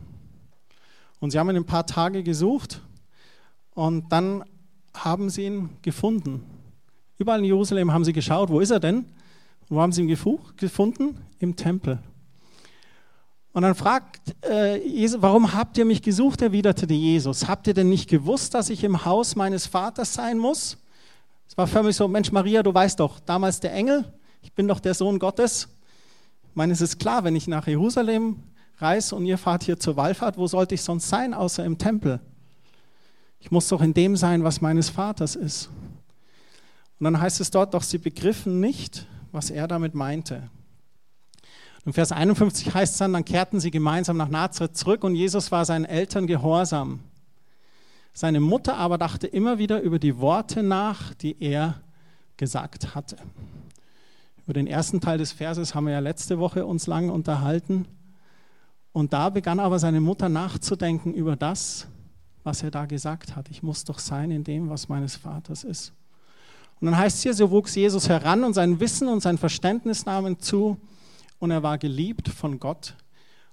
Und 1.20 1.30
sie 1.30 1.38
haben 1.38 1.48
ihn 1.52 1.58
ein 1.58 1.64
paar 1.64 1.86
Tage 1.86 2.24
gesucht 2.24 2.82
und 3.76 4.12
dann 4.12 4.44
haben 4.96 5.30
sie 5.30 5.46
ihn 5.46 5.70
gefunden. 5.84 6.44
Überall 7.20 7.38
in 7.38 7.46
Jerusalem 7.46 7.94
haben 7.94 8.04
sie 8.04 8.14
geschaut, 8.14 8.50
wo 8.50 8.62
ist 8.62 8.72
er 8.72 8.80
denn? 8.80 9.06
wo 9.70 9.80
haben 9.80 9.92
sie 9.92 10.02
ihn 10.02 10.08
gefunden? 10.58 11.20
Im 11.38 11.56
Tempel. 11.56 12.00
Und 13.52 13.62
dann 13.62 13.76
fragt 13.76 14.34
äh, 14.50 14.84
Jesus, 14.84 15.22
warum 15.22 15.54
habt 15.54 15.78
ihr 15.78 15.86
mich 15.86 16.02
gesucht, 16.02 16.42
erwiderte 16.42 16.92
Jesus. 16.92 17.48
Habt 17.48 17.68
ihr 17.68 17.76
denn 17.76 17.90
nicht 17.90 18.10
gewusst, 18.10 18.56
dass 18.56 18.72
ich 18.72 18.84
im 18.84 19.06
Haus 19.06 19.36
meines 19.36 19.68
Vaters 19.68 20.16
sein 20.16 20.40
muss? 20.40 20.80
Es 21.48 21.56
war 21.60 21.68
für 21.68 21.84
mich 21.84 21.96
so, 21.96 22.08
Mensch 22.08 22.32
Maria, 22.32 22.64
du 22.64 22.74
weißt 22.74 23.00
doch, 23.00 23.20
damals 23.20 23.60
der 23.60 23.72
Engel, 23.72 24.12
ich 24.42 24.52
bin 24.52 24.68
doch 24.68 24.80
der 24.80 24.96
Sohn 24.96 25.20
Gottes. 25.20 25.70
Ich 26.54 26.56
meine, 26.56 26.72
es 26.72 26.82
ist 26.82 27.00
klar, 27.00 27.24
wenn 27.24 27.36
ich 27.36 27.48
nach 27.48 27.66
Jerusalem 27.66 28.44
reise 28.78 29.16
und 29.16 29.26
ihr 29.26 29.40
fahrt 29.40 29.64
hier 29.64 29.80
zur 29.80 29.98
Wallfahrt, 29.98 30.38
wo 30.38 30.46
sollte 30.46 30.76
ich 30.76 30.84
sonst 30.84 31.10
sein, 31.10 31.34
außer 31.34 31.66
im 31.66 31.80
Tempel? 31.80 32.20
Ich 33.40 33.50
muss 33.50 33.68
doch 33.70 33.82
in 33.82 33.96
dem 33.96 34.16
sein, 34.16 34.44
was 34.44 34.62
meines 34.62 34.88
Vaters 34.88 35.36
ist. 35.36 35.72
Und 37.00 37.06
dann 37.06 37.20
heißt 37.20 37.42
es 37.42 37.50
dort, 37.50 37.74
doch 37.74 37.82
sie 37.82 37.98
begriffen 37.98 38.60
nicht, 38.60 39.08
was 39.32 39.50
er 39.50 39.68
damit 39.68 39.96
meinte. 39.96 40.52
In 41.88 41.94
Vers 41.94 42.12
51 42.12 42.72
heißt 42.72 42.94
es 42.94 43.00
dann, 43.00 43.14
dann 43.14 43.26
kehrten 43.26 43.60
sie 43.60 43.72
gemeinsam 43.72 44.18
nach 44.18 44.30
Nazareth 44.30 44.78
zurück 44.78 45.04
und 45.04 45.16
Jesus 45.16 45.52
war 45.52 45.66
seinen 45.66 45.86
Eltern 45.86 46.28
gehorsam. 46.28 47.00
Seine 48.14 48.40
Mutter 48.40 48.78
aber 48.78 49.00
dachte 49.00 49.26
immer 49.26 49.58
wieder 49.58 49.82
über 49.82 49.98
die 49.98 50.20
Worte 50.20 50.62
nach, 50.62 51.16
die 51.16 51.36
er 51.42 51.82
gesagt 52.38 52.94
hatte. 52.94 53.18
Über 54.46 54.54
den 54.54 54.68
ersten 54.68 55.00
Teil 55.00 55.18
des 55.18 55.32
Verses 55.32 55.74
haben 55.74 55.86
wir 55.86 55.94
ja 55.94 56.00
letzte 56.00 56.38
Woche 56.38 56.66
uns 56.66 56.88
lang 56.88 57.10
unterhalten. 57.10 57.88
Und 58.92 59.14
da 59.14 59.30
begann 59.30 59.60
aber 59.60 59.80
seine 59.80 60.02
Mutter 60.02 60.28
nachzudenken 60.28 61.14
über 61.14 61.36
das, 61.36 61.88
was 62.44 62.62
er 62.62 62.70
da 62.70 62.86
gesagt 62.86 63.36
hat. 63.36 63.50
Ich 63.50 63.64
muss 63.64 63.86
doch 63.86 64.00
sein 64.00 64.32
in 64.32 64.44
dem, 64.44 64.70
was 64.70 64.90
meines 64.90 65.16
Vaters 65.16 65.64
ist. 65.64 65.94
Und 66.82 66.88
dann 66.88 66.98
heißt 66.98 67.18
es 67.18 67.24
hier, 67.24 67.34
so 67.34 67.52
wuchs 67.52 67.76
Jesus 67.76 68.10
heran 68.10 68.44
und 68.44 68.54
sein 68.54 68.82
Wissen 68.82 69.08
und 69.08 69.22
sein 69.22 69.38
Verständnis 69.38 70.06
nahmen 70.06 70.40
zu 70.40 70.78
und 71.40 71.52
er 71.52 71.64
war 71.64 71.78
geliebt 71.78 72.28
von 72.28 72.60
Gott 72.60 72.96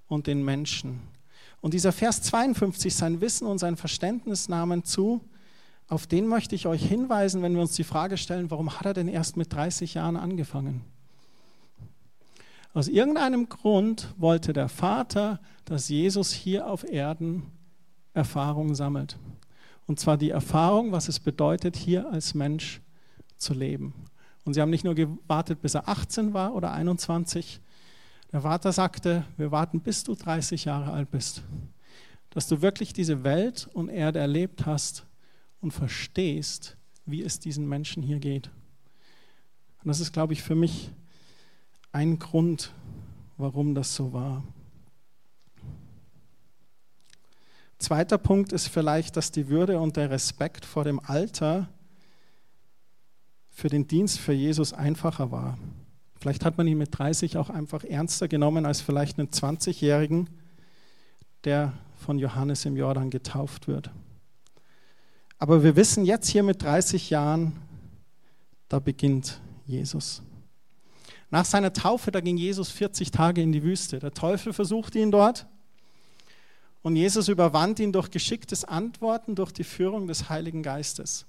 und 0.09 0.26
den 0.26 0.44
Menschen. 0.44 1.00
Und 1.61 1.75
dieser 1.75 1.92
Vers 1.92 2.23
52, 2.23 2.92
sein 2.92 3.20
Wissen 3.20 3.47
und 3.47 3.59
sein 3.59 3.76
Verständnis 3.76 4.49
nahmen 4.49 4.85
zu, 4.85 5.20
auf 5.90 6.06
den 6.06 6.28
möchte 6.28 6.54
ich 6.54 6.68
euch 6.68 6.87
hinweisen, 6.87 7.42
wenn 7.42 7.54
wir 7.54 7.61
uns 7.61 7.75
die 7.75 7.85
Frage 7.85 8.16
stellen, 8.16 8.50
warum 8.52 8.78
hat 8.78 8.87
er 8.87 8.94
denn 8.94 9.09
erst 9.09 9.37
mit 9.37 9.52
30 9.52 9.94
Jahren 9.94 10.16
angefangen? 10.16 10.82
Aus 12.73 12.87
irgendeinem 12.87 13.49
Grund 13.49 14.14
wollte 14.16 14.52
der 14.52 14.68
Vater, 14.68 15.40
dass 15.64 15.88
Jesus 15.88 16.30
hier 16.30 16.68
auf 16.68 16.85
Erden 16.85 17.42
Erfahrung 18.14 18.76
sammelt. 18.76 19.18
Und 19.88 19.99
zwar 19.99 20.16
die 20.16 20.30
Erfahrung, 20.30 20.92
was 20.92 21.09
es 21.09 21.18
bedeutet, 21.18 21.75
hier 21.75 22.09
als 22.12 22.35
Mensch 22.35 22.80
zu 23.37 23.52
leben. 23.52 23.92
Und 24.44 24.54
sie 24.54 24.61
haben 24.61 24.70
nicht 24.70 24.85
nur 24.85 24.94
gewartet, 24.94 25.61
bis 25.61 25.75
er 25.75 25.88
18 25.88 26.32
war 26.32 26.54
oder 26.54 26.70
21. 26.73 27.61
Der 28.30 28.42
Vater 28.42 28.70
sagte, 28.70 29.25
wir 29.37 29.50
warten, 29.50 29.80
bis 29.80 30.04
du 30.04 30.14
30 30.14 30.66
Jahre 30.66 30.92
alt 30.92 31.11
bist. 31.11 31.42
Dass 32.30 32.47
du 32.47 32.62
wirklich 32.62 32.92
diese 32.92 33.25
Welt 33.25 33.68
und 33.73 33.88
Erde 33.88 34.20
erlebt 34.20 34.66
hast 34.66 35.04
und 35.61 35.73
verstehst, 35.73 36.76
wie 37.07 37.23
es 37.23 37.38
diesen 37.38 37.69
Menschen 37.69 38.02
hier 38.02 38.19
geht. 38.19 38.50
Und 39.83 39.88
das 39.88 40.00
ist, 40.00 40.12
glaube 40.12 40.33
ich, 40.33 40.43
für 40.43 40.55
mich 40.55 40.90
ein 41.93 42.19
Grund, 42.19 42.73
warum 43.37 43.75
das 43.75 43.95
so 43.95 44.12
war. 44.12 44.45
Zweiter 47.79 48.19
Punkt 48.19 48.52
ist 48.52 48.69
vielleicht, 48.69 49.17
dass 49.17 49.33
die 49.33 49.49
Würde 49.49 49.79
und 49.79 49.97
der 49.97 50.11
Respekt 50.11 50.67
vor 50.67 50.85
dem 50.85 51.00
Alter 51.00 51.69
für 53.49 53.69
den 53.69 53.87
Dienst 53.87 54.19
für 54.19 54.35
Jesus 54.35 54.73
einfacher 54.73 55.31
war. 55.31 55.59
Vielleicht 56.21 56.45
hat 56.45 56.59
man 56.59 56.67
ihn 56.67 56.76
mit 56.76 56.99
30 56.99 57.38
auch 57.38 57.49
einfach 57.49 57.83
ernster 57.83 58.29
genommen 58.29 58.67
als 58.67 58.83
vielleicht 58.83 59.19
einen 59.19 59.29
20-Jährigen, 59.29 60.29
der 61.45 61.73
von 61.97 62.19
Johannes 62.19 62.67
im 62.67 62.76
Jordan 62.76 63.09
getauft 63.09 63.67
wird. 63.67 63.90
Aber 65.40 65.62
wir 65.62 65.75
wissen 65.75 66.04
jetzt 66.04 66.28
hier 66.28 66.42
mit 66.42 66.62
30 66.62 67.09
Jahren, 67.09 67.56
da 68.68 68.78
beginnt 68.78 69.40
Jesus. 69.66 70.23
Nach 71.30 71.47
seiner 71.47 71.73
Taufe, 71.73 72.11
da 72.11 72.20
ging 72.20 72.37
Jesus 72.37 72.68
40 72.70 73.11
Tage 73.11 73.40
in 73.40 73.50
die 73.50 73.62
Wüste. 73.62 74.00
Der 74.00 74.12
Teufel 74.12 74.52
versuchte 74.52 74.99
ihn 74.99 75.11
dort 75.11 75.47
und 76.82 76.94
Jesus 76.94 77.28
überwand 77.28 77.80
ihn 77.80 77.90
durch 77.90 78.11
geschicktes 78.11 78.66
Antworten, 78.66 79.35
durch 79.35 79.50
die 79.50 79.64
Führung 79.64 80.06
des 80.06 80.28
Heiligen 80.28 80.62
Geistes. 80.62 81.25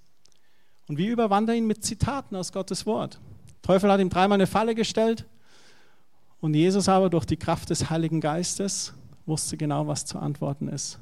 Und 0.90 0.98
wie 0.98 1.08
überwand 1.08 1.48
er 1.48 1.56
ihn 1.56 1.66
mit 1.66 1.86
Zitaten 1.86 2.36
aus 2.36 2.52
Gottes 2.52 2.86
Wort? 2.86 3.18
Der 3.48 3.62
Teufel 3.62 3.90
hat 3.90 4.02
ihm 4.02 4.10
dreimal 4.10 4.36
eine 4.36 4.48
Falle 4.48 4.76
gestellt 4.76 5.26
und 6.42 6.54
Jesus 6.54 6.90
aber 6.90 7.10
durch 7.10 7.26
die 7.26 7.38
Kraft 7.38 7.70
des 7.70 7.90
Heiligen 7.90 8.20
Geistes 8.20 8.94
wusste 9.26 9.56
genau, 9.56 9.88
was 9.88 10.06
zu 10.06 10.20
antworten 10.20 10.68
ist. 10.68 11.00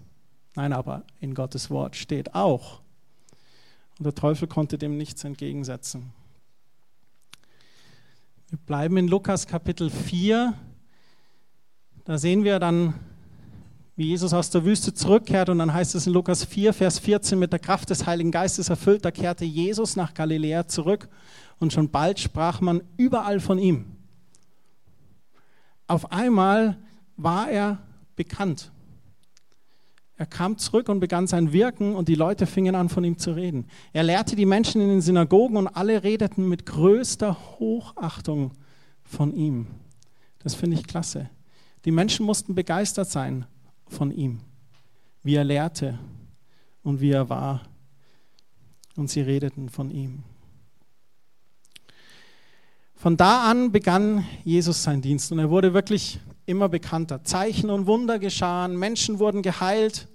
Nein, 0.54 0.74
aber 0.74 1.06
in 1.20 1.34
Gottes 1.34 1.72
Wort 1.72 1.96
steht 1.96 2.36
auch, 2.36 2.82
und 4.00 4.06
der 4.06 4.16
Teufel 4.16 4.48
konnte 4.48 4.78
dem 4.78 4.98
nichts 4.98 5.26
entgegensetzen. 5.26 6.14
Wir 8.48 8.58
bleiben 8.58 8.96
in 8.96 9.10
Lukas 9.10 9.46
Kapitel 9.46 9.90
4. 9.90 10.54
Da 12.06 12.18
sehen 12.18 12.46
wir 12.46 12.60
dann, 12.60 12.94
wie 13.98 14.08
Jesus 14.08 14.34
aus 14.34 14.50
der 14.50 14.64
Wüste 14.64 14.94
zurückkehrt. 14.94 15.50
Und 15.50 15.60
dann 15.60 15.74
heißt 15.74 15.96
es 15.96 16.08
in 16.08 16.14
Lukas 16.14 16.46
4, 16.46 16.74
Vers 16.74 16.98
14, 17.00 17.38
mit 17.38 17.52
der 17.52 17.60
Kraft 17.60 17.90
des 17.90 18.08
Heiligen 18.08 18.32
Geistes 18.32 18.70
erfüllt, 18.70 19.04
da 19.04 19.12
kehrte 19.12 19.44
Jesus 19.44 19.98
nach 19.98 20.14
Galiläa 20.14 20.66
zurück. 20.66 21.10
Und 21.60 21.74
schon 21.74 21.90
bald 21.90 22.20
sprach 22.20 22.62
man 22.62 22.82
überall 22.96 23.42
von 23.42 23.60
ihm. 23.60 23.98
Auf 25.88 26.14
einmal 26.14 26.78
war 27.18 27.50
er 27.50 27.80
bekannt. 28.16 28.72
Er 30.20 30.26
kam 30.26 30.58
zurück 30.58 30.90
und 30.90 31.00
begann 31.00 31.28
sein 31.28 31.54
Wirken 31.54 31.96
und 31.96 32.10
die 32.10 32.16
Leute 32.16 32.46
fingen 32.46 32.76
an, 32.76 32.90
von 32.90 33.06
ihm 33.06 33.18
zu 33.18 33.32
reden. 33.32 33.68
Er 33.94 34.04
lehrte 34.04 34.36
die 34.36 34.46
Menschen 34.46 34.82
in 34.82 34.90
den 34.90 35.00
Synagogen 35.00 35.56
und 35.56 35.70
alle 35.70 36.04
redeten 36.04 36.50
mit 36.50 36.66
größter 36.66 37.38
Hochachtung 37.58 38.52
von 39.02 39.34
ihm. 39.34 39.68
Das 40.40 40.56
finde 40.56 40.76
ich 40.76 40.86
klasse. 40.86 41.30
Die 41.86 41.92
Menschen 41.92 42.26
mussten 42.26 42.54
begeistert 42.54 43.10
sein 43.10 43.46
von 43.88 44.12
ihm, 44.12 44.42
wie 45.24 45.36
er 45.36 45.46
lehrte 45.46 45.98
und 46.84 47.00
wie 47.00 47.12
er 47.12 47.30
war. 47.30 47.62
Und 48.98 49.10
sie 49.10 49.22
redeten 49.22 49.70
von 49.70 49.90
ihm. 49.90 50.24
Von 52.94 53.16
da 53.16 53.50
an 53.50 53.72
begann 53.72 54.26
Jesus 54.44 54.84
seinen 54.84 55.02
Dienst 55.02 55.32
und 55.32 55.40
er 55.40 55.50
wurde 55.50 55.74
wirklich 55.74 56.20
immer 56.46 56.68
bekannter. 56.68 57.24
Zeichen 57.24 57.70
und 57.70 57.86
Wunder 57.86 58.20
geschahen, 58.20 58.78
Menschen 58.78 59.20
wurden 59.20 59.42
geheilt. 59.42 60.09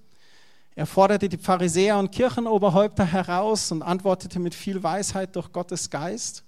Er 0.75 0.87
forderte 0.87 1.29
die 1.29 1.39
Pharisäer 1.39 1.99
und 1.99 2.11
Kirchenoberhäupter 2.11 3.05
heraus 3.05 3.71
und 3.71 3.83
antwortete 3.83 4.41
mit 4.41 4.55
viel 4.55 4.83
Weisheit 4.83 5.37
durch 5.37 5.53
Gottes 5.53 5.89
Geist. 5.91 6.45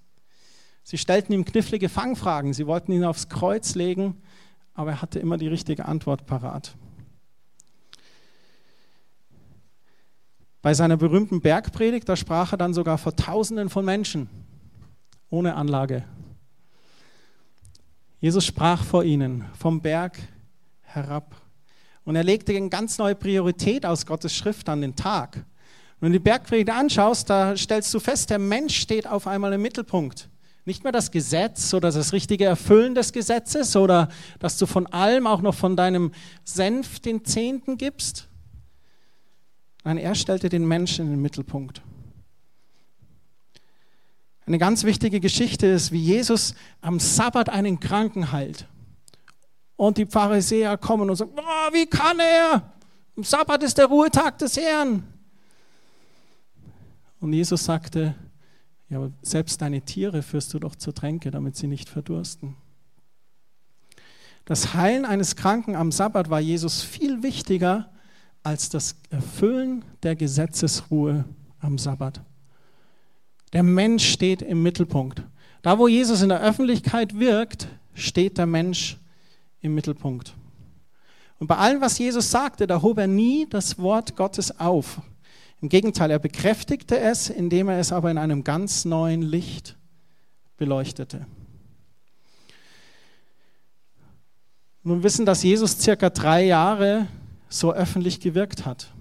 Sie 0.83 0.99
stellten 0.99 1.33
ihm 1.33 1.45
knifflige 1.45 1.89
Fangfragen, 1.89 2.53
sie 2.53 2.67
wollten 2.67 2.93
ihn 2.93 3.05
aufs 3.05 3.29
Kreuz 3.29 3.75
legen, 3.75 4.21
aber 4.75 4.93
er 4.93 5.03
hatte 5.03 5.19
immer 5.19 5.37
die 5.37 5.49
richtige 5.49 5.87
Antwort 5.87 6.27
parat. 6.27 6.77
Bei 10.63 10.75
seiner 10.75 10.97
berühmten 10.97 11.41
Bergpredigt, 11.41 12.09
da 12.09 12.17
sprach 12.17 12.53
er 12.53 12.59
dann 12.59 12.75
sogar 12.75 12.99
vor 12.99 13.15
Tausenden 13.15 13.69
von 13.69 13.85
Menschen, 13.85 14.29
ohne 15.31 15.55
Anlage, 15.55 16.05
Jesus 18.19 18.47
sprach 18.47 18.83
vor 18.83 19.05
ihnen 19.05 19.45
vom 19.57 19.81
Berg 19.81 20.19
herab. 20.81 21.37
Und 22.07 22.15
er 22.17 22.25
legte 22.25 22.57
eine 22.57 22.71
ganz 22.71 22.99
neue 22.99 23.17
Priorität 23.17 23.85
aus 23.85 24.07
Gottes 24.07 24.35
Schrift 24.35 24.69
an 24.69 24.81
den 24.81 24.95
Tag. 24.95 25.45
Wenn 26.01 26.13
du 26.13 26.19
die 26.19 26.23
Bergpredigt 26.23 26.71
anschaust, 26.71 27.29
da 27.29 27.57
stellst 27.57 27.93
du 27.93 27.99
fest, 27.99 28.31
der 28.31 28.39
Mensch 28.39 28.79
steht 28.79 29.09
auf 29.09 29.27
einmal 29.27 29.53
im 29.53 29.61
Mittelpunkt. 29.61 30.31
Nicht 30.65 30.85
mehr 30.85 30.93
das 30.93 31.11
Gesetz 31.11 31.75
oder 31.75 31.91
das 31.91 32.13
richtige 32.13 32.45
Erfüllen 32.45 32.95
des 32.95 33.13
Gesetzes 33.13 33.75
oder 33.75 34.09
dass 34.39 34.57
du 34.57 34.67
von 34.67 34.87
allem, 34.87 35.27
auch 35.27 35.43
noch 35.43 35.55
von 35.55 35.77
deinem 35.77 36.13
Senf, 36.45 37.01
den 37.01 37.25
Zehnten 37.25 37.77
gibst. 37.77 38.29
Nein, 39.83 39.99
er 39.99 40.15
stellte 40.15 40.49
den 40.49 40.67
Menschen 40.67 41.07
in 41.07 41.13
den 41.13 41.23
Mittelpunkt. 41.23 41.83
Eine 44.47 44.59
ganz 44.59 44.85
wichtige 44.85 45.19
Geschichte 45.19 45.67
ist, 45.67 45.91
wie 45.91 46.03
Jesus 46.03 46.55
am 46.81 47.01
Sabbat 47.01 47.49
einen 47.49 47.81
Kranken 47.81 48.31
heilt. 48.31 48.69
Und 49.77 49.99
die 49.99 50.07
Pharisäer 50.07 50.77
kommen 50.79 51.09
und 51.11 51.17
sagen, 51.17 51.33
oh, 51.37 51.73
wie 51.73 51.87
kann 51.87 52.19
er? 52.19 52.73
Am 53.17 53.25
Sabbat 53.25 53.63
ist 53.63 53.77
der 53.79 53.87
Ruhetag 53.87 54.39
des 54.39 54.57
Herrn. 54.57 55.03
Und 57.21 57.33
Jesus 57.33 57.65
sagte, 57.65 58.15
ja, 58.89 58.99
aber 58.99 59.11
selbst 59.23 59.61
deine 59.61 59.83
Tiere 59.83 60.23
führst 60.23 60.55
du 60.55 60.59
doch 60.59 60.77
zur 60.77 60.95
Tränke, 60.95 61.31
damit 61.31 61.57
sie 61.57 61.67
nicht 61.67 61.89
verdursten. 61.89 62.57
Das 64.45 64.75
Heilen 64.75 65.05
eines 65.05 65.35
Kranken 65.35 65.75
am 65.75 65.91
Sabbat 65.91 66.31
war 66.31 66.41
Jesus 66.41 66.83
viel 66.83 67.23
wichtiger 67.23 67.91
als 68.45 68.69
das 68.69 68.95
Erfüllen 69.11 69.85
der 70.05 70.15
Gesetzesruhe 70.15 71.25
am 71.59 71.79
Sabbat. 71.79 72.21
Der 73.53 73.65
Mensch 73.65 74.09
steht 74.09 74.43
im 74.43 74.63
Mittelpunkt. 74.63 75.23
Da, 75.63 75.79
wo 75.81 75.89
Jesus 75.89 76.23
in 76.23 76.29
der 76.29 76.41
Öffentlichkeit 76.41 77.19
wirkt, 77.19 77.67
steht 77.95 78.39
der 78.39 78.47
Mensch 78.47 78.99
im 79.67 79.75
Mittelpunkt. 79.75 80.35
Und 81.39 81.49
bei 81.49 81.57
allem, 81.57 81.81
was 81.81 81.99
Jesus 81.99 82.31
sagte, 82.31 82.67
da 82.67 82.81
hob 82.81 82.99
er 82.99 83.07
nie 83.07 83.47
das 83.49 83.79
Wort 83.79 84.17
Gottes 84.17 84.59
auf. 84.59 85.01
Im 85.61 85.69
Gegenteil, 85.69 86.11
er 86.11 86.19
bekräftigte 86.19 86.99
es, 86.99 87.29
indem 87.29 87.69
er 87.69 87.79
es 87.79 87.93
aber 87.93 88.11
in 88.11 88.19
einem 88.19 88.45
ganz 88.45 88.85
neuen 88.85 89.23
Licht 89.23 89.77
beleuchtete. 90.57 91.27
Nun 94.83 95.03
wissen, 95.03 95.27
dass 95.27 95.43
Jesus 95.43 95.79
circa 95.79 96.11
drei 96.11 96.45
Jahre 96.45 97.09
so 97.49 97.73
öffentlich 97.73 98.21
gewirkt 98.21 98.65
hat. 98.65 98.93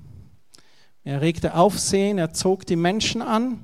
Er 1.03 1.21
regte 1.21 1.55
Aufsehen, 1.55 2.17
er 2.17 2.33
zog 2.33 2.65
die 2.65 2.75
Menschen 2.75 3.21
an 3.21 3.63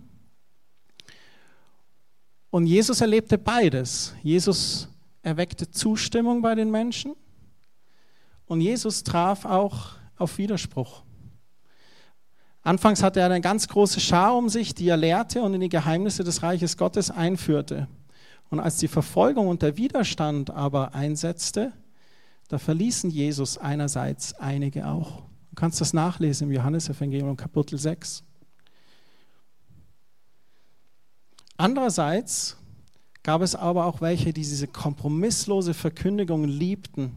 und 2.51 2.67
Jesus 2.67 3.01
erlebte 3.01 3.37
beides. 3.37 4.13
Jesus 4.21 4.87
erweckte 5.21 5.69
Zustimmung 5.69 6.41
bei 6.41 6.55
den 6.55 6.71
Menschen 6.71 7.15
und 8.45 8.61
Jesus 8.61 9.03
traf 9.03 9.45
auch 9.45 9.93
auf 10.17 10.37
Widerspruch. 10.37 11.03
Anfangs 12.63 13.01
hatte 13.01 13.19
er 13.19 13.27
eine 13.27 13.41
ganz 13.41 13.67
große 13.67 13.99
Schar 13.99 14.35
um 14.35 14.49
sich, 14.49 14.75
die 14.75 14.87
er 14.87 14.97
lehrte 14.97 15.41
und 15.41 15.53
in 15.53 15.61
die 15.61 15.69
Geheimnisse 15.69 16.23
des 16.23 16.43
Reiches 16.43 16.77
Gottes 16.77 17.09
einführte. 17.09 17.87
Und 18.49 18.59
als 18.59 18.77
die 18.77 18.87
Verfolgung 18.87 19.47
und 19.47 19.61
der 19.61 19.77
Widerstand 19.77 20.51
aber 20.51 20.93
einsetzte, 20.93 21.71
da 22.49 22.57
verließen 22.57 23.09
Jesus 23.09 23.57
einerseits 23.57 24.33
einige 24.33 24.87
auch. 24.87 25.23
Du 25.49 25.55
kannst 25.55 25.81
das 25.81 25.93
nachlesen 25.93 26.49
im 26.49 26.53
Johannesevangelium 26.53 27.37
Kapitel 27.37 27.79
6. 27.79 28.23
Andererseits 31.57 32.57
gab 33.23 33.41
es 33.41 33.55
aber 33.55 33.85
auch 33.85 34.01
welche, 34.01 34.33
die 34.33 34.41
diese 34.41 34.67
kompromisslose 34.67 35.73
Verkündigung 35.73 36.45
liebten 36.45 37.15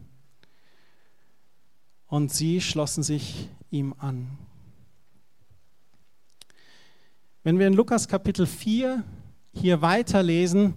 und 2.07 2.31
sie 2.31 2.61
schlossen 2.61 3.03
sich 3.03 3.49
ihm 3.71 3.95
an. 3.97 4.27
Wenn 7.43 7.59
wir 7.59 7.67
in 7.67 7.73
Lukas 7.73 8.07
Kapitel 8.07 8.45
4 8.45 9.03
hier 9.53 9.81
weiterlesen, 9.81 10.75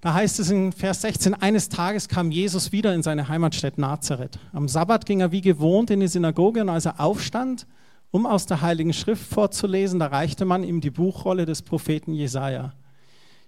da 0.00 0.14
heißt 0.14 0.40
es 0.40 0.50
in 0.50 0.72
Vers 0.72 1.02
16, 1.02 1.34
eines 1.34 1.68
Tages 1.68 2.08
kam 2.08 2.30
Jesus 2.30 2.72
wieder 2.72 2.94
in 2.94 3.02
seine 3.02 3.28
Heimatstadt 3.28 3.78
Nazareth. 3.78 4.38
Am 4.52 4.68
Sabbat 4.68 5.06
ging 5.06 5.20
er 5.20 5.32
wie 5.32 5.40
gewohnt 5.40 5.90
in 5.90 6.00
die 6.00 6.08
Synagoge 6.08 6.60
und 6.60 6.68
als 6.68 6.86
er 6.86 7.00
aufstand, 7.00 7.66
um 8.10 8.24
aus 8.24 8.46
der 8.46 8.60
Heiligen 8.62 8.92
Schrift 8.92 9.26
vorzulesen, 9.26 9.98
da 9.98 10.06
reichte 10.06 10.44
man 10.44 10.62
ihm 10.62 10.80
die 10.80 10.90
Buchrolle 10.90 11.44
des 11.44 11.62
Propheten 11.62 12.14
Jesaja. 12.14 12.72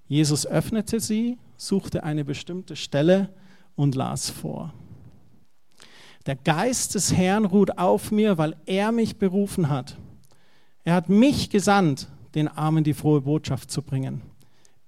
Jesus 0.09 0.47
öffnete 0.47 1.01
sie, 1.01 1.39
suchte 1.57 2.03
eine 2.03 2.25
bestimmte 2.25 2.77
Stelle 2.77 3.29
und 3.77 3.95
las 3.95 4.31
vor. 4.31 4.73
Der 6.27 6.37
Geist 6.37 6.95
des 6.95 7.15
Herrn 7.15 7.45
ruht 7.45 7.79
auf 7.79 8.11
mir, 8.11 8.39
weil 8.39 8.57
er 8.67 8.93
mich 8.93 9.19
berufen 9.19 9.69
hat. 9.69 9.97
Er 10.85 10.95
hat 10.95 11.09
mich 11.09 11.51
gesandt, 11.51 12.09
den 12.35 12.49
Armen 12.49 12.85
die 12.85 12.95
frohe 12.95 13.23
Botschaft 13.23 13.71
zu 13.71 13.83
bringen. 13.83 14.23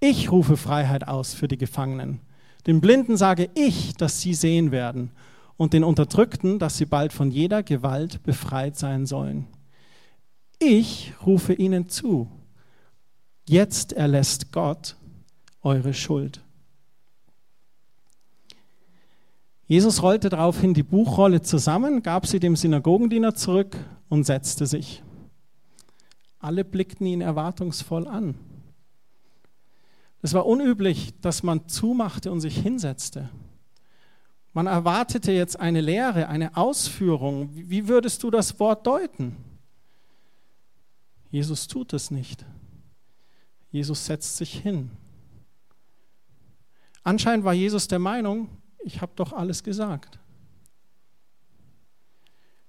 Ich 0.01 0.33
rufe 0.33 0.57
Freiheit 0.57 1.07
aus 1.07 1.35
für 1.35 1.49
die 1.49 1.59
Gefangenen. 1.59 2.21
Den 2.67 2.81
Blinden 2.81 3.17
sage 3.17 3.51
ich, 3.55 3.95
dass 3.95 4.21
sie 4.21 4.35
sehen 4.35 4.71
werden 4.71 5.11
und 5.57 5.73
den 5.73 5.85
Unterdrückten, 5.85 6.59
dass 6.59 6.79
sie 6.79 6.87
bald 6.87 7.13
von 7.13 7.31
jeder 7.31 7.63
Gewalt 7.63 8.23
befreit 8.23 8.77
sein 8.77 9.07
sollen. 9.07 9.47
Ich 10.59 11.13
rufe 11.25 11.53
ihnen 11.53 11.89
zu. 11.89 12.31
Jetzt 13.49 13.93
erlässt 13.93 14.53
Gott 14.53 14.97
eure 15.63 15.95
Schuld. 15.95 16.43
Jesus 19.67 20.03
rollte 20.03 20.31
daraufhin 20.31 20.75
die 20.75 20.83
Buchrolle 20.83 21.43
zusammen, 21.43 22.03
gab 22.03 22.27
sie 22.27 22.41
dem 22.41 22.57
Synagogendiener 22.57 23.35
zurück 23.35 23.77
und 24.09 24.25
setzte 24.25 24.67
sich. 24.67 25.03
Alle 26.41 26.65
blickten 26.65 27.07
ihn 27.07 27.21
erwartungsvoll 27.21 28.09
an. 28.09 28.35
Es 30.23 30.35
war 30.35 30.47
unüblich, 30.47 31.15
dass 31.21 31.43
man 31.43 31.69
zumachte 31.69 32.33
und 32.33 32.41
sich 32.41 32.59
hinsetzte. 32.59 33.31
Man 34.53 34.67
erwartete 34.67 35.31
jetzt 35.31 35.61
eine 35.61 35.81
Lehre, 35.81 36.29
eine 36.29 36.57
Ausführung. 36.57 37.51
Wie 37.53 37.87
würdest 37.87 38.23
du 38.23 38.31
das 38.31 38.59
Wort 38.59 38.87
deuten? 38.87 39.37
Jesus 41.31 41.69
tut 41.69 41.93
es 41.93 42.11
nicht. 42.11 42.45
Jesus 43.71 44.07
setzt 44.07 44.37
sich 44.37 44.59
hin. 44.59 44.91
Anscheinend 47.03 47.45
war 47.45 47.55
Jesus 47.55 47.89
der 47.89 47.99
Meinung, 47.99 48.49
ich 48.83 49.01
habe 49.01 49.13
doch 49.17 49.33
alles 49.33 49.63
gesagt. 49.63 50.19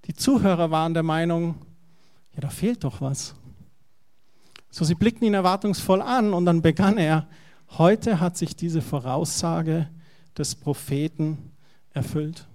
Die 0.05 0.13
Zuhörer 0.13 0.71
waren 0.71 0.93
der 0.93 1.03
Meinung, 1.03 1.65
ja, 2.33 2.41
da 2.41 2.49
fehlt 2.49 2.83
doch 2.83 3.01
was. 3.01 3.35
So, 4.69 4.85
sie 4.85 4.95
blickten 4.95 5.27
ihn 5.27 5.33
erwartungsvoll 5.33 6.01
an 6.01 6.33
und 6.33 6.45
dann 6.45 6.61
begann 6.61 6.97
er, 6.97 7.27
heute 7.77 8.19
hat 8.19 8.37
sich 8.37 8.55
diese 8.55 8.81
Voraussage 8.81 9.89
des 10.37 10.55
Propheten 10.55 11.51
erfüllt. 11.91 12.47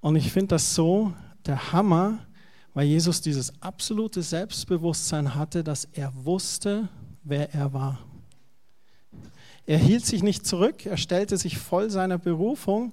Und 0.00 0.16
ich 0.16 0.32
finde 0.32 0.48
das 0.48 0.74
so 0.74 1.14
der 1.46 1.72
Hammer, 1.72 2.26
weil 2.74 2.86
Jesus 2.86 3.20
dieses 3.20 3.52
absolute 3.62 4.22
Selbstbewusstsein 4.22 5.34
hatte, 5.34 5.62
dass 5.62 5.86
er 5.92 6.12
wusste, 6.24 6.88
wer 7.22 7.52
er 7.54 7.72
war. 7.72 7.98
Er 9.66 9.78
hielt 9.78 10.04
sich 10.04 10.22
nicht 10.22 10.46
zurück, 10.46 10.86
er 10.86 10.96
stellte 10.96 11.36
sich 11.36 11.58
voll 11.58 11.90
seiner 11.90 12.18
Berufung 12.18 12.92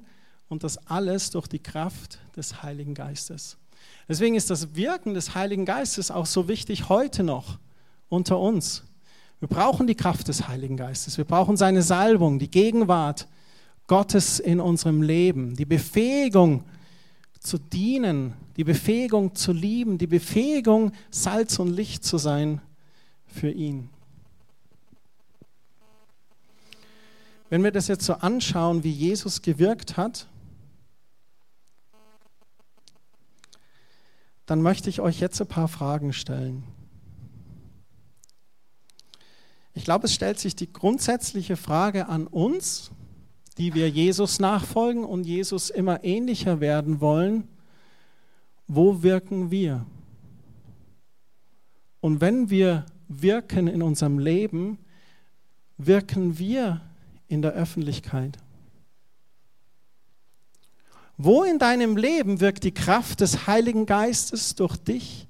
und 0.50 0.64
das 0.64 0.78
alles 0.88 1.32
durch 1.32 1.48
die 1.48 1.60
Kraft 1.60 2.20
des 2.36 2.62
Heiligen 2.62 2.94
Geistes. 2.94 3.58
Deswegen 4.08 4.36
ist 4.36 4.50
das 4.50 4.76
Wirken 4.76 5.14
des 5.14 5.36
Heiligen 5.36 5.66
Geistes 5.66 6.12
auch 6.12 6.26
so 6.26 6.48
wichtig 6.48 6.90
heute 6.90 7.24
noch 7.24 7.60
unter 8.10 8.40
uns. 8.40 8.84
Wir 9.40 9.48
brauchen 9.48 9.88
die 9.88 9.96
Kraft 9.96 10.28
des 10.28 10.48
Heiligen 10.48 10.76
Geistes. 10.76 11.18
Wir 11.18 11.26
brauchen 11.26 11.56
seine 11.56 11.82
Salbung, 11.82 12.40
die 12.40 12.52
Gegenwart 12.52 13.28
Gottes 13.88 14.40
in 14.40 14.60
unserem 14.60 15.02
Leben, 15.02 15.56
die 15.56 15.66
Befähigung 15.66 16.64
zu 17.40 17.58
dienen, 17.58 18.34
die 18.58 18.64
Befähigung 18.64 19.36
zu 19.36 19.54
lieben, 19.54 19.98
die 19.98 20.08
Befähigung, 20.08 20.92
Salz 21.10 21.60
und 21.60 21.70
Licht 21.70 22.04
zu 22.04 22.18
sein 22.18 22.62
für 23.26 23.50
ihn. 23.50 23.90
Wenn 27.50 27.64
wir 27.64 27.72
das 27.72 27.88
jetzt 27.88 28.06
so 28.06 28.14
anschauen, 28.14 28.84
wie 28.84 28.92
Jesus 28.92 29.42
gewirkt 29.42 29.98
hat, 29.98 30.28
dann 34.46 34.62
möchte 34.62 34.90
ich 34.90 35.00
euch 35.00 35.20
jetzt 35.20 35.40
ein 35.42 35.48
paar 35.48 35.68
Fragen 35.68 36.14
stellen. 36.14 36.64
Ich 39.74 39.84
glaube, 39.84 40.08
es 40.08 40.14
stellt 40.14 40.40
sich 40.40 40.56
die 40.56 40.72
grundsätzliche 40.72 41.56
Frage 41.56 42.08
an 42.08 42.28
uns, 42.28 42.92
die 43.60 43.74
wir 43.74 43.90
Jesus 43.90 44.40
nachfolgen 44.40 45.04
und 45.04 45.26
Jesus 45.26 45.70
immer 45.70 46.04
ähnlicher 46.06 46.62
werden 46.62 47.02
wollen. 47.02 47.48
Wo 48.68 49.04
wirken 49.04 49.52
wir? 49.52 49.86
Und 52.00 52.22
wenn 52.22 52.50
wir 52.50 52.86
wirken 53.10 53.68
in 53.68 53.82
unserem 53.82 54.18
Leben, 54.18 54.78
wirken 55.78 56.40
wir 56.40 56.82
in 57.28 57.42
der 57.42 57.52
Öffentlichkeit. 57.52 58.38
Wo 61.18 61.44
in 61.44 61.60
deinem 61.60 61.98
Leben 61.98 62.40
wirkt 62.40 62.64
die 62.64 62.74
Kraft 62.74 63.20
des 63.20 63.46
Heiligen 63.46 63.86
Geistes 63.86 64.56
durch 64.56 64.78
dich 64.78 65.28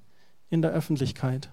in 0.52 0.62
der 0.62 0.72
Öffentlichkeit? 0.72 1.50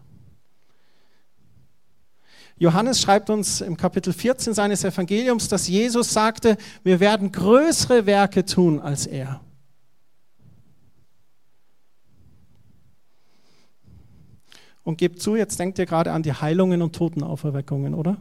Johannes 2.59 3.01
schreibt 3.01 3.29
uns 3.29 3.61
im 3.61 3.77
Kapitel 3.77 4.13
14 4.13 4.55
seines 4.55 4.83
Evangeliums, 4.85 5.49
dass 5.49 5.69
Jesus 5.69 6.13
sagte, 6.13 6.57
wir 6.83 7.01
werden 7.01 7.33
größere 7.33 8.07
Werke 8.07 8.45
tun 8.45 8.81
als 8.81 9.07
er. 9.07 9.41
Und 14.85 14.99
gebt 14.99 15.21
zu, 15.21 15.37
jetzt 15.37 15.59
denkt 15.59 15.79
ihr 15.79 15.87
gerade 15.87 16.13
an 16.13 16.23
die 16.23 16.33
Heilungen 16.33 16.81
und 16.81 16.95
Totenauferweckungen, 16.95 17.95
oder? 17.95 18.17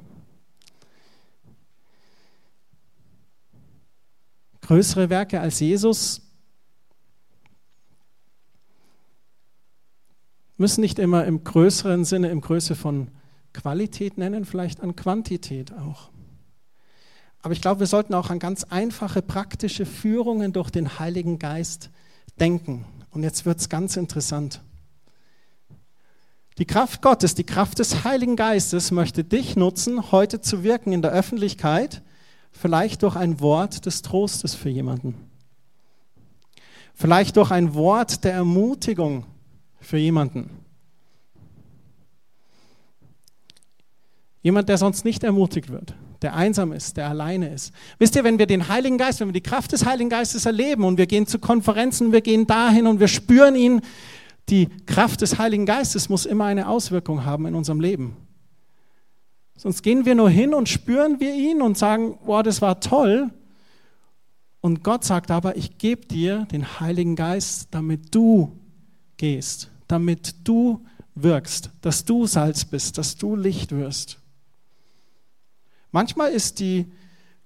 größere 4.65 5.09
Werke 5.09 5.39
als 5.39 5.59
Jesus 5.59 6.21
müssen 10.57 10.81
nicht 10.81 10.97
immer 10.97 11.25
im 11.25 11.43
größeren 11.43 12.03
Sinne, 12.03 12.29
im 12.29 12.41
Größe 12.41 12.75
von 12.75 13.09
Qualität 13.55 14.17
nennen, 14.17 14.45
vielleicht 14.45 14.81
an 14.81 14.95
Quantität 14.95 15.73
auch. 15.73 16.09
Aber 17.41 17.53
ich 17.53 17.61
glaube, 17.61 17.81
wir 17.81 17.87
sollten 17.87 18.13
auch 18.13 18.29
an 18.29 18.39
ganz 18.39 18.63
einfache, 18.63 19.21
praktische 19.21 19.85
Führungen 19.85 20.53
durch 20.53 20.69
den 20.69 20.99
Heiligen 20.99 21.39
Geist 21.39 21.89
denken. 22.39 22.85
Und 23.11 23.23
jetzt 23.23 23.45
wird 23.45 23.59
es 23.59 23.69
ganz 23.69 23.97
interessant. 23.97 24.61
Die 26.57 26.65
Kraft 26.65 27.01
Gottes, 27.01 27.35
die 27.35 27.43
Kraft 27.43 27.79
des 27.79 28.03
Heiligen 28.03 28.35
Geistes 28.35 28.91
möchte 28.91 29.23
dich 29.23 29.55
nutzen, 29.55 30.11
heute 30.11 30.41
zu 30.41 30.63
wirken 30.63 30.93
in 30.93 31.01
der 31.01 31.11
Öffentlichkeit 31.11 32.01
Vielleicht 32.57 33.03
durch 33.03 33.17
ein 33.17 33.41
Wort 33.41 33.85
des 33.85 34.01
Trostes 34.01 34.55
für 34.55 34.69
jemanden. 34.69 35.29
Vielleicht 36.93 37.35
durch 37.35 37.51
ein 37.51 37.73
Wort 37.73 38.23
der 38.23 38.31
Ermutigung 38.31 39.25
für 39.81 39.97
jemanden. 39.97 40.49
Jemand, 44.45 44.69
der 44.69 44.77
sonst 44.77 45.05
nicht 45.05 45.23
ermutigt 45.23 45.71
wird, 45.71 45.95
der 46.21 46.35
einsam 46.35 46.71
ist, 46.71 46.97
der 46.97 47.09
alleine 47.09 47.51
ist. 47.51 47.73
Wisst 47.97 48.15
ihr, 48.15 48.23
wenn 48.23 48.37
wir 48.37 48.45
den 48.45 48.67
Heiligen 48.67 48.99
Geist, 48.99 49.19
wenn 49.19 49.29
wir 49.29 49.33
die 49.33 49.41
Kraft 49.41 49.71
des 49.71 49.87
Heiligen 49.87 50.11
Geistes 50.11 50.45
erleben 50.45 50.83
und 50.83 50.99
wir 50.99 51.07
gehen 51.07 51.25
zu 51.25 51.39
Konferenzen, 51.39 52.11
wir 52.11 52.21
gehen 52.21 52.45
dahin 52.45 52.85
und 52.85 52.99
wir 52.99 53.07
spüren 53.07 53.55
ihn, 53.55 53.81
die 54.49 54.67
Kraft 54.85 55.21
des 55.21 55.39
Heiligen 55.39 55.65
Geistes 55.65 56.09
muss 56.09 56.27
immer 56.27 56.45
eine 56.45 56.67
Auswirkung 56.67 57.25
haben 57.25 57.47
in 57.47 57.55
unserem 57.55 57.79
Leben. 57.79 58.17
Sonst 59.57 59.81
gehen 59.81 60.05
wir 60.05 60.13
nur 60.13 60.29
hin 60.29 60.53
und 60.53 60.69
spüren 60.69 61.19
wir 61.19 61.33
ihn 61.33 61.63
und 61.63 61.75
sagen, 61.75 62.19
boah, 62.23 62.43
das 62.43 62.61
war 62.61 62.79
toll. 62.79 63.31
Und 64.61 64.83
Gott 64.83 65.03
sagt 65.03 65.31
aber, 65.31 65.57
ich 65.57 65.79
gebe 65.79 66.05
dir 66.05 66.45
den 66.51 66.79
Heiligen 66.79 67.15
Geist, 67.15 67.69
damit 67.71 68.13
du 68.13 68.51
gehst, 69.17 69.71
damit 69.87 70.47
du 70.47 70.85
wirkst, 71.15 71.71
dass 71.81 72.05
du 72.05 72.27
Salz 72.27 72.63
bist, 72.63 72.99
dass 72.99 73.17
du 73.17 73.35
Licht 73.35 73.71
wirst. 73.71 74.19
Manchmal 75.95 76.33
ist 76.33 76.59
die 76.59 76.91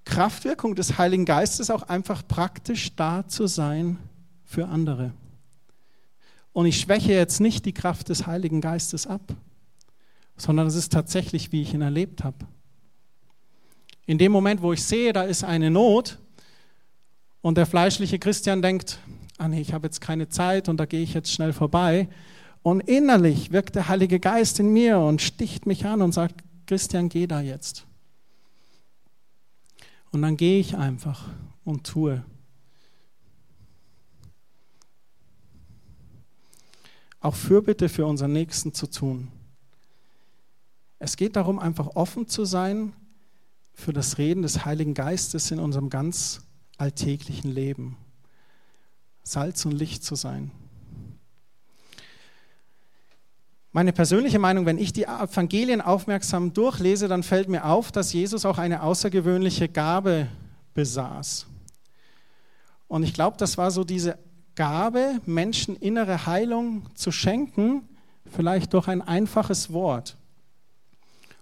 Kraftwirkung 0.05 0.73
des 0.73 0.97
Heiligen 0.97 1.23
Geistes 1.23 1.69
auch 1.69 1.83
einfach 1.83 2.27
praktisch 2.27 2.95
da 2.95 3.27
zu 3.27 3.45
sein 3.45 3.99
für 4.43 4.69
andere. 4.69 5.13
Und 6.51 6.65
ich 6.65 6.79
schwäche 6.79 7.13
jetzt 7.13 7.41
nicht 7.41 7.67
die 7.67 7.75
Kraft 7.75 8.09
des 8.09 8.25
Heiligen 8.25 8.59
Geistes 8.59 9.05
ab, 9.05 9.21
sondern 10.35 10.65
es 10.65 10.73
ist 10.73 10.91
tatsächlich, 10.91 11.51
wie 11.51 11.61
ich 11.61 11.75
ihn 11.75 11.83
erlebt 11.83 12.23
habe. 12.23 12.37
In 14.07 14.17
dem 14.17 14.31
Moment, 14.31 14.63
wo 14.63 14.73
ich 14.73 14.83
sehe, 14.83 15.13
da 15.13 15.21
ist 15.21 15.43
eine 15.43 15.69
Not 15.69 16.17
und 17.41 17.55
der 17.55 17.67
fleischliche 17.67 18.17
Christian 18.17 18.63
denkt, 18.63 18.97
ah 19.37 19.47
nee, 19.47 19.61
ich 19.61 19.73
habe 19.73 19.85
jetzt 19.85 20.01
keine 20.01 20.27
Zeit 20.27 20.69
und 20.69 20.77
da 20.77 20.87
gehe 20.87 21.03
ich 21.03 21.13
jetzt 21.13 21.31
schnell 21.31 21.53
vorbei. 21.53 22.09
Und 22.63 22.81
innerlich 22.81 23.51
wirkt 23.51 23.75
der 23.75 23.89
Heilige 23.89 24.19
Geist 24.19 24.59
in 24.59 24.73
mir 24.73 24.97
und 24.97 25.21
sticht 25.21 25.67
mich 25.67 25.85
an 25.85 26.01
und 26.01 26.13
sagt, 26.13 26.43
Christian, 26.65 27.09
geh 27.09 27.27
da 27.27 27.41
jetzt. 27.41 27.85
Und 30.11 30.21
dann 30.21 30.37
gehe 30.37 30.59
ich 30.59 30.75
einfach 30.75 31.27
und 31.63 31.85
tue. 31.85 32.23
Auch 37.19 37.35
Fürbitte 37.35 37.89
für 37.89 38.05
unseren 38.05 38.33
Nächsten 38.33 38.73
zu 38.73 38.87
tun. 38.87 39.27
Es 40.99 41.15
geht 41.15 41.35
darum, 41.35 41.59
einfach 41.59 41.95
offen 41.95 42.27
zu 42.27 42.45
sein 42.45 42.93
für 43.73 43.93
das 43.93 44.17
Reden 44.17 44.41
des 44.41 44.65
Heiligen 44.65 44.93
Geistes 44.93 45.51
in 45.51 45.59
unserem 45.59 45.89
ganz 45.89 46.41
alltäglichen 46.77 47.51
Leben. 47.51 47.97
Salz 49.23 49.65
und 49.65 49.73
Licht 49.73 50.03
zu 50.03 50.15
sein. 50.15 50.51
Meine 53.71 53.93
persönliche 53.93 54.39
Meinung, 54.39 54.65
wenn 54.65 54.79
ich 54.79 54.93
die 54.93 55.03
Evangelien 55.03 55.79
aufmerksam 55.79 56.53
durchlese, 56.53 57.07
dann 57.07 57.21
fällt 57.21 57.49
mir 57.49 57.65
auf, 57.65 57.91
dass 57.91 58.13
Jesus 58.13 58.43
auch 58.45 58.57
eine 58.57 58.81
außergewöhnliche 58.81 59.69
Gabe 59.69 60.27
besaß. 60.73 61.45
Und 62.87 63.03
ich 63.03 63.13
glaube, 63.13 63.37
das 63.37 63.59
war 63.59 63.69
so 63.69 63.83
diese 63.83 64.17
Gabe, 64.55 65.21
Menschen 65.25 65.75
innere 65.75 66.25
Heilung 66.25 66.83
zu 66.95 67.11
schenken, 67.11 67.87
vielleicht 68.25 68.73
durch 68.73 68.87
ein 68.87 69.03
einfaches 69.03 69.71
Wort 69.71 70.17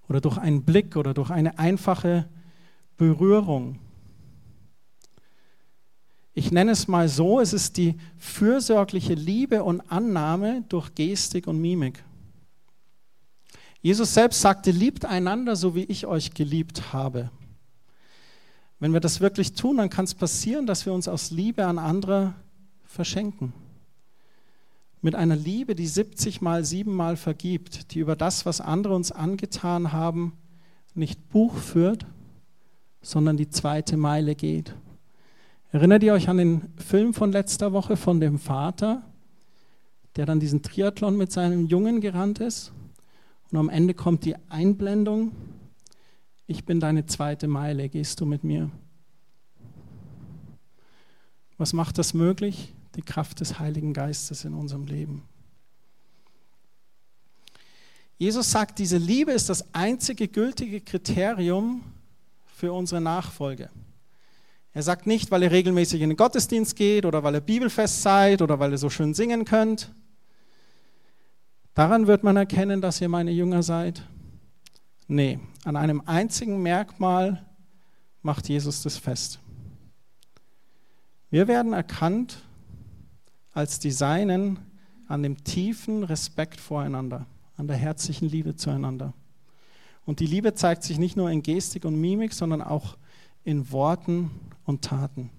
oder 0.10 0.20
durch 0.20 0.38
einen 0.38 0.64
Blick 0.64 0.98
oder 0.98 1.14
durch 1.14 1.30
eine 1.30 1.58
einfache 1.58 2.28
Berührung. 2.98 3.80
Ich 6.34 6.52
nenne 6.52 6.72
es 6.72 6.88
mal 6.88 7.08
so, 7.08 7.40
es 7.40 7.54
ist 7.54 7.78
die 7.78 7.96
fürsorgliche 8.18 9.14
Liebe 9.14 9.64
und 9.64 9.82
Annahme 9.90 10.64
durch 10.68 10.94
Gestik 10.94 11.48
und 11.48 11.60
Mimik. 11.60 12.04
Jesus 13.82 14.14
selbst 14.14 14.42
sagte, 14.42 14.72
liebt 14.72 15.06
einander, 15.06 15.56
so 15.56 15.76
wie 15.76 15.84
ich 15.84 16.06
euch 16.06 16.34
geliebt 16.34 16.94
habe. 16.94 17.32
Wenn 18.80 18.94
wir 18.94 19.00
das 19.00 19.22
wirklich 19.22 19.54
tun, 19.54 19.78
dann 19.78 19.90
kann 19.90 20.06
es 20.06 20.14
passieren, 20.14 20.68
dass 20.68 20.86
wir 20.86 20.94
uns 20.94 21.08
aus 21.08 21.32
Liebe 21.32 21.66
an 21.66 21.80
andere 21.80 22.34
verschenken. 22.86 23.54
Mit 25.02 25.16
einer 25.16 25.36
Liebe, 25.36 25.76
die 25.76 25.88
70 25.88 26.42
mal, 26.42 26.64
7 26.64 26.94
mal 26.94 27.18
vergibt, 27.18 27.94
die 27.94 28.00
über 28.00 28.16
das, 28.16 28.46
was 28.46 28.62
andere 28.62 28.96
uns 28.96 29.12
angetan 29.12 29.92
haben, 29.92 30.34
nicht 30.96 31.30
Buch 31.30 31.56
führt, 31.56 32.06
sondern 33.02 33.38
die 33.38 33.50
zweite 33.50 33.96
Meile 33.96 34.36
geht. 34.36 34.76
Erinnert 35.72 36.04
ihr 36.04 36.14
euch 36.14 36.30
an 36.30 36.38
den 36.38 36.62
Film 36.78 37.14
von 37.14 37.32
letzter 37.32 37.74
Woche 37.74 37.98
von 37.98 38.20
dem 38.20 38.40
Vater, 38.40 39.04
der 40.16 40.26
dann 40.26 40.40
diesen 40.40 40.64
Triathlon 40.64 41.18
mit 41.18 41.32
seinem 41.32 41.68
Jungen 41.68 42.02
gerannt 42.02 42.40
ist? 42.40 42.72
Und 43.52 43.58
am 43.58 43.70
Ende 43.70 43.94
kommt 43.94 44.26
die 44.26 44.36
Einblendung, 44.50 45.32
ich 46.48 46.66
bin 46.66 46.80
deine 46.80 47.06
zweite 47.06 47.48
Meile, 47.48 47.90
gehst 47.90 48.22
du 48.22 48.26
mit 48.26 48.44
mir? 48.44 48.72
Was 51.58 51.74
macht 51.74 51.98
das 51.98 52.14
möglich? 52.14 52.74
Die 52.96 53.02
Kraft 53.02 53.40
des 53.40 53.60
Heiligen 53.60 53.94
Geistes 53.94 54.46
in 54.46 54.54
unserem 54.54 54.86
Leben. 54.86 55.24
Jesus 58.18 58.50
sagt, 58.50 58.80
diese 58.80 58.98
Liebe 58.98 59.32
ist 59.32 59.50
das 59.50 59.74
einzige 59.74 60.28
gültige 60.28 60.82
Kriterium 60.82 61.84
für 62.46 62.74
unsere 62.74 63.00
Nachfolge. 63.02 63.70
Er 64.74 64.84
sagt 64.84 65.06
nicht, 65.06 65.32
weil 65.32 65.44
ihr 65.44 65.52
regelmäßig 65.52 66.02
in 66.02 66.10
den 66.10 66.18
Gottesdienst 66.18 66.76
geht 66.76 67.06
oder 67.06 67.24
weil 67.24 67.36
ihr 67.36 67.42
Bibelfest 67.42 68.02
seid 68.02 68.42
oder 68.42 68.60
weil 68.60 68.72
ihr 68.72 68.78
so 68.78 68.90
schön 68.90 69.14
singen 69.14 69.46
könnt. 69.46 69.92
Daran 71.78 72.08
wird 72.08 72.24
man 72.24 72.36
erkennen, 72.38 72.82
dass 72.82 73.02
ihr 73.02 73.08
meine 73.08 73.30
Jünger 73.30 73.62
seid. 73.62 74.02
Nee, 75.08 75.40
an 75.64 75.76
einem 75.76 76.02
einzigen 76.08 76.64
Merkmal 76.64 77.46
macht 78.24 78.50
Jesus 78.50 78.82
das 78.82 78.98
fest. 78.98 79.40
Wir 81.30 81.48
werden 81.48 81.74
erkannt 81.74 82.42
als 83.54 83.78
die 83.78 83.92
Seinen 83.92 84.58
an 85.08 85.22
dem 85.22 85.44
tiefen 85.44 86.04
Respekt 86.04 86.60
voreinander, 86.60 87.28
an 87.58 87.68
der 87.68 87.78
herzlichen 87.78 88.28
Liebe 88.28 88.56
zueinander. 88.56 89.14
Und 90.04 90.20
die 90.20 90.26
Liebe 90.26 90.56
zeigt 90.56 90.82
sich 90.82 90.98
nicht 90.98 91.16
nur 91.16 91.30
in 91.30 91.44
Gestik 91.44 91.86
und 91.86 92.02
Mimik, 92.02 92.34
sondern 92.34 92.64
auch 92.64 92.98
in 93.44 93.72
Worten 93.72 94.32
und 94.66 94.84
Taten. 94.84 95.30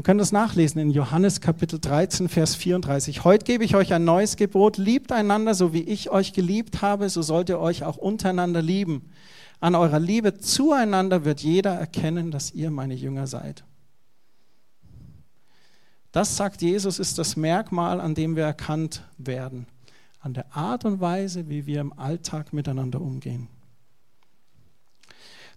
Wir 0.00 0.02
können 0.02 0.18
das 0.18 0.32
nachlesen 0.32 0.80
in 0.80 0.88
Johannes 0.88 1.42
Kapitel 1.42 1.78
13, 1.78 2.30
Vers 2.30 2.54
34. 2.54 3.22
Heute 3.22 3.44
gebe 3.44 3.64
ich 3.64 3.76
euch 3.76 3.92
ein 3.92 4.02
neues 4.02 4.36
Gebot. 4.36 4.78
Liebt 4.78 5.12
einander, 5.12 5.54
so 5.54 5.74
wie 5.74 5.82
ich 5.82 6.08
euch 6.08 6.32
geliebt 6.32 6.80
habe, 6.80 7.10
so 7.10 7.20
sollt 7.20 7.50
ihr 7.50 7.58
euch 7.58 7.84
auch 7.84 7.98
untereinander 7.98 8.62
lieben. 8.62 9.10
An 9.60 9.74
eurer 9.74 10.00
Liebe 10.00 10.38
zueinander 10.38 11.26
wird 11.26 11.42
jeder 11.42 11.74
erkennen, 11.74 12.30
dass 12.30 12.52
ihr 12.52 12.70
meine 12.70 12.94
Jünger 12.94 13.26
seid. 13.26 13.62
Das, 16.12 16.34
sagt 16.34 16.62
Jesus, 16.62 16.98
ist 16.98 17.18
das 17.18 17.36
Merkmal, 17.36 18.00
an 18.00 18.14
dem 18.14 18.36
wir 18.36 18.44
erkannt 18.44 19.06
werden. 19.18 19.66
An 20.20 20.32
der 20.32 20.56
Art 20.56 20.86
und 20.86 21.02
Weise, 21.02 21.50
wie 21.50 21.66
wir 21.66 21.82
im 21.82 21.92
Alltag 21.92 22.54
miteinander 22.54 23.02
umgehen. 23.02 23.48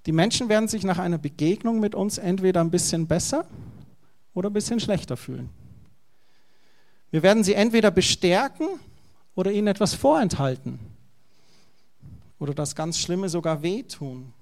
Die 0.05 0.11
Menschen 0.11 0.49
werden 0.49 0.67
sich 0.67 0.83
nach 0.83 0.99
einer 0.99 1.17
Begegnung 1.17 1.79
mit 1.79 1.95
uns 1.95 2.17
entweder 2.17 2.59
ein 2.59 2.71
bisschen 2.71 3.07
besser 3.07 3.47
oder 4.33 4.49
ein 4.49 4.53
bisschen 4.53 4.79
schlechter 4.79 5.17
fühlen. 5.17 5.49
Wir 7.11 7.23
werden 7.23 7.43
sie 7.43 7.53
entweder 7.53 7.91
bestärken 7.91 8.67
oder 9.35 9.51
ihnen 9.51 9.67
etwas 9.67 9.93
vorenthalten 9.93 10.79
oder 12.39 12.53
das 12.53 12.75
ganz 12.75 12.97
Schlimme 12.99 13.29
sogar 13.29 13.61
wehtun. 13.61 14.33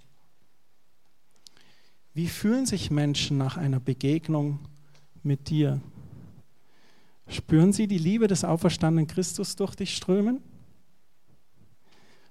Wie 2.14 2.28
fühlen 2.28 2.66
sich 2.66 2.92
Menschen 2.92 3.38
nach 3.38 3.58
einer 3.58 3.80
Begegnung 3.80 4.60
mit 5.24 5.50
dir? 5.50 5.80
Spüren 7.28 7.72
sie 7.72 7.88
die 7.88 7.98
Liebe 7.98 8.28
des 8.28 8.44
auferstandenen 8.44 9.08
Christus 9.08 9.56
durch 9.56 9.76
dich 9.76 9.96
strömen? 9.96 10.42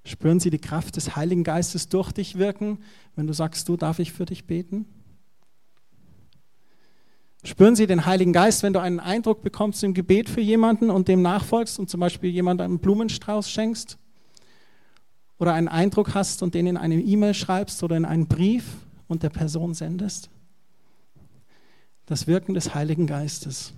Spüren 0.05 0.40
sie 0.40 0.51
die 0.51 0.59
Kraft 0.59 0.96
des 0.96 1.16
Heiligen 1.16 1.44
Geistes 1.44 1.88
durch 1.88 2.12
dich 2.12 2.37
wirken, 2.37 2.79
wenn 3.16 3.27
du 3.27 3.33
sagst, 3.33 3.68
du 3.68 3.77
darf 3.77 3.99
ich 3.99 4.12
für 4.12 4.27
dich 4.27 4.46
beten? 4.46 4.87
Spüren 7.42 7.74
Sie 7.74 7.87
den 7.87 8.05
Heiligen 8.05 8.35
Geist, 8.35 8.62
wenn 8.62 8.74
du 8.74 8.81
einen 8.81 9.00
Eindruck 9.00 9.42
bekommst 9.42 9.83
im 9.83 9.94
Gebet 9.94 10.29
für 10.29 10.42
jemanden 10.42 10.90
und 10.90 11.09
dem 11.09 11.22
nachfolgst 11.22 11.79
und 11.79 11.88
zum 11.88 12.00
Beispiel 12.00 12.31
jemandem 12.31 12.66
einen 12.66 12.79
Blumenstrauß 12.81 13.50
schenkst? 13.50 13.96
Oder 15.38 15.55
einen 15.55 15.68
Eindruck 15.68 16.14
hast 16.14 16.42
und 16.42 16.55
den 16.55 16.66
in 16.66 16.76
eine 16.76 17.00
E-Mail 17.00 17.33
schreibst 17.33 17.83
oder 17.83 17.96
in 17.96 18.05
einen 18.05 18.26
Brief 18.26 18.64
und 19.09 19.22
der 19.22 19.31
Person 19.31 19.72
sendest? 19.72 20.29
Das 22.05 22.26
Wirken 22.26 22.53
des 22.53 22.74
Heiligen 22.74 23.07
Geistes. 23.07 23.72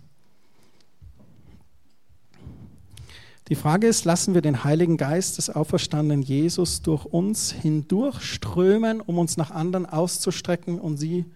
Die 3.49 3.55
Frage 3.55 3.87
ist, 3.87 4.05
lassen 4.05 4.35
wir 4.35 4.41
den 4.41 4.65
Heiligen 4.65 4.97
Geist 4.97 5.39
des 5.39 5.51
auferstandenen 5.51 6.23
Jesus 6.23 6.83
durch 6.83 7.05
uns 7.05 7.53
hindurchströmen, 7.53 9.01
um 9.01 9.19
uns 9.19 9.37
nach 9.37 9.53
anderen 9.53 9.87
auszustrecken 9.87 10.81
und 10.81 10.97
sie 10.97 11.27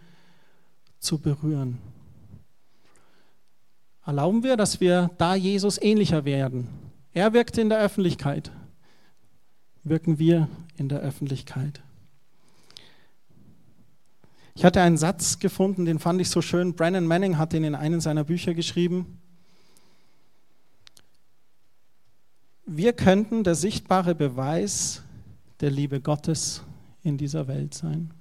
zu 0.98 1.18
berühren? 1.18 1.78
Erlauben 4.06 4.44
wir, 4.44 4.56
dass 4.56 4.80
wir 4.80 5.10
da 5.18 5.34
Jesus 5.34 5.82
ähnlicher 5.82 6.24
werden. 6.24 6.68
Er 7.12 7.32
wirkte 7.32 7.60
in 7.60 7.68
der 7.68 7.80
Öffentlichkeit. 7.80 8.52
Wirken 9.82 10.20
wir 10.20 10.48
in 10.76 10.88
der 10.88 11.00
Öffentlichkeit. 11.00 11.82
Ich 14.54 14.64
hatte 14.64 14.80
einen 14.80 14.96
Satz 14.96 15.40
gefunden, 15.40 15.84
den 15.84 15.98
fand 15.98 16.20
ich 16.20 16.30
so 16.30 16.40
schön. 16.40 16.74
Brennan 16.74 17.06
Manning 17.06 17.36
hat 17.36 17.52
ihn 17.52 17.64
in 17.64 17.74
einem 17.74 18.00
seiner 18.00 18.22
Bücher 18.22 18.54
geschrieben. 18.54 19.18
Wir 22.64 22.92
könnten 22.92 23.42
der 23.42 23.56
sichtbare 23.56 24.14
Beweis 24.14 25.02
der 25.60 25.70
Liebe 25.70 26.00
Gottes 26.00 26.62
in 27.02 27.18
dieser 27.18 27.48
Welt 27.48 27.74
sein? 27.74 28.12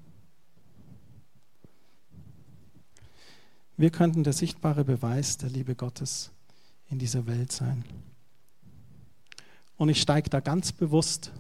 Wir 3.78 3.90
könnten 3.90 4.24
der 4.24 4.32
sichtbare 4.32 4.86
Beweis 4.86 5.38
der 5.38 5.50
Liebe 5.50 5.76
Gottes 5.76 6.32
in 6.88 6.98
dieser 6.98 7.28
Welt 7.28 7.52
sein. 7.52 7.84
Und 9.76 9.90
ich 9.90 10.02
steige 10.02 10.30
da 10.30 10.40
ganz 10.40 10.72
bewusst 10.72 11.34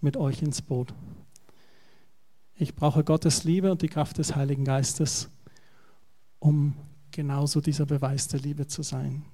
mit 0.00 0.16
euch 0.16 0.40
ins 0.40 0.62
Boot. 0.62 0.94
Ich 2.54 2.76
brauche 2.76 3.02
Gottes 3.02 3.42
Liebe 3.42 3.72
und 3.72 3.82
die 3.82 3.88
Kraft 3.88 4.18
des 4.18 4.36
Heiligen 4.36 4.64
Geistes, 4.64 5.30
um 6.38 6.76
genauso 7.10 7.60
dieser 7.60 7.86
Beweis 7.86 8.28
der 8.28 8.38
Liebe 8.38 8.68
zu 8.68 8.84
sein. 8.84 9.24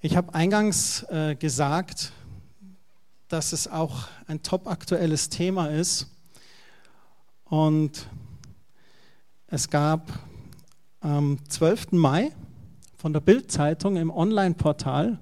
Ich 0.00 0.16
habe 0.16 0.32
eingangs 0.32 1.02
äh, 1.10 1.34
gesagt, 1.34 2.12
dass 3.26 3.52
es 3.52 3.66
auch 3.66 4.06
ein 4.28 4.42
top 4.44 4.68
aktuelles 4.68 5.28
Thema 5.28 5.66
ist. 5.66 6.06
Und 7.50 8.06
es 9.48 9.70
gab 9.70 10.08
am 11.00 11.38
12. 11.48 11.92
Mai 11.92 12.30
von 12.96 13.12
der 13.12 13.18
Bild-Zeitung 13.18 13.96
im 13.96 14.12
Online-Portal 14.12 15.18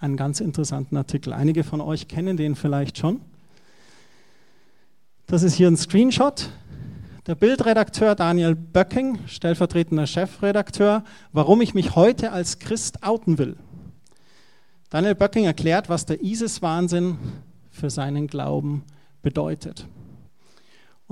einen 0.00 0.16
ganz 0.16 0.40
interessanten 0.40 0.96
Artikel. 0.96 1.32
Einige 1.32 1.62
von 1.62 1.80
euch 1.80 2.08
kennen 2.08 2.36
den 2.36 2.56
vielleicht 2.56 2.98
schon. 2.98 3.20
Das 5.26 5.44
ist 5.44 5.54
hier 5.54 5.68
ein 5.68 5.76
Screenshot. 5.76 6.50
Der 7.28 7.36
Bildredakteur 7.36 8.16
Daniel 8.16 8.56
Böcking, 8.56 9.20
stellvertretender 9.28 10.08
Chefredakteur, 10.08 11.04
warum 11.30 11.60
ich 11.60 11.74
mich 11.74 11.94
heute 11.94 12.32
als 12.32 12.58
Christ 12.58 13.04
outen 13.04 13.38
will. 13.38 13.56
Daniel 14.90 15.14
Böcking 15.14 15.44
erklärt, 15.44 15.88
was 15.88 16.06
der 16.06 16.24
ISIS-Wahnsinn 16.24 17.18
für 17.70 17.88
seinen 17.88 18.26
Glauben 18.26 18.82
bedeutet. 19.22 19.86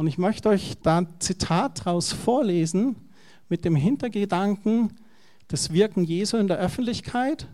Und 0.01 0.07
ich 0.07 0.17
möchte 0.17 0.49
euch 0.49 0.79
da 0.83 1.03
ein 1.03 1.09
Zitat 1.19 1.81
daraus 1.85 2.15
vorlesen 2.15 2.97
mit 3.51 3.67
dem 3.67 3.77
Hintergedanken, 3.77 4.95
das 5.49 5.75
Wirken 5.75 6.05
Jesu 6.05 6.39
in 6.39 6.49
der 6.49 6.57
Öffentlichkeit 6.57 7.47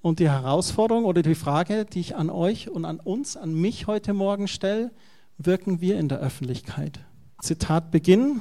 und 0.00 0.20
die 0.20 0.30
Herausforderung 0.30 1.04
oder 1.04 1.22
die 1.22 1.34
Frage, 1.34 1.84
die 1.84 1.98
ich 1.98 2.14
an 2.14 2.30
euch 2.30 2.70
und 2.70 2.84
an 2.84 3.00
uns, 3.00 3.36
an 3.36 3.52
mich 3.52 3.88
heute 3.88 4.12
Morgen 4.12 4.46
stelle, 4.46 4.92
wirken 5.38 5.80
wir 5.80 5.98
in 5.98 6.08
der 6.08 6.20
Öffentlichkeit? 6.20 7.00
Zitat 7.42 7.90
Beginn. 7.90 8.40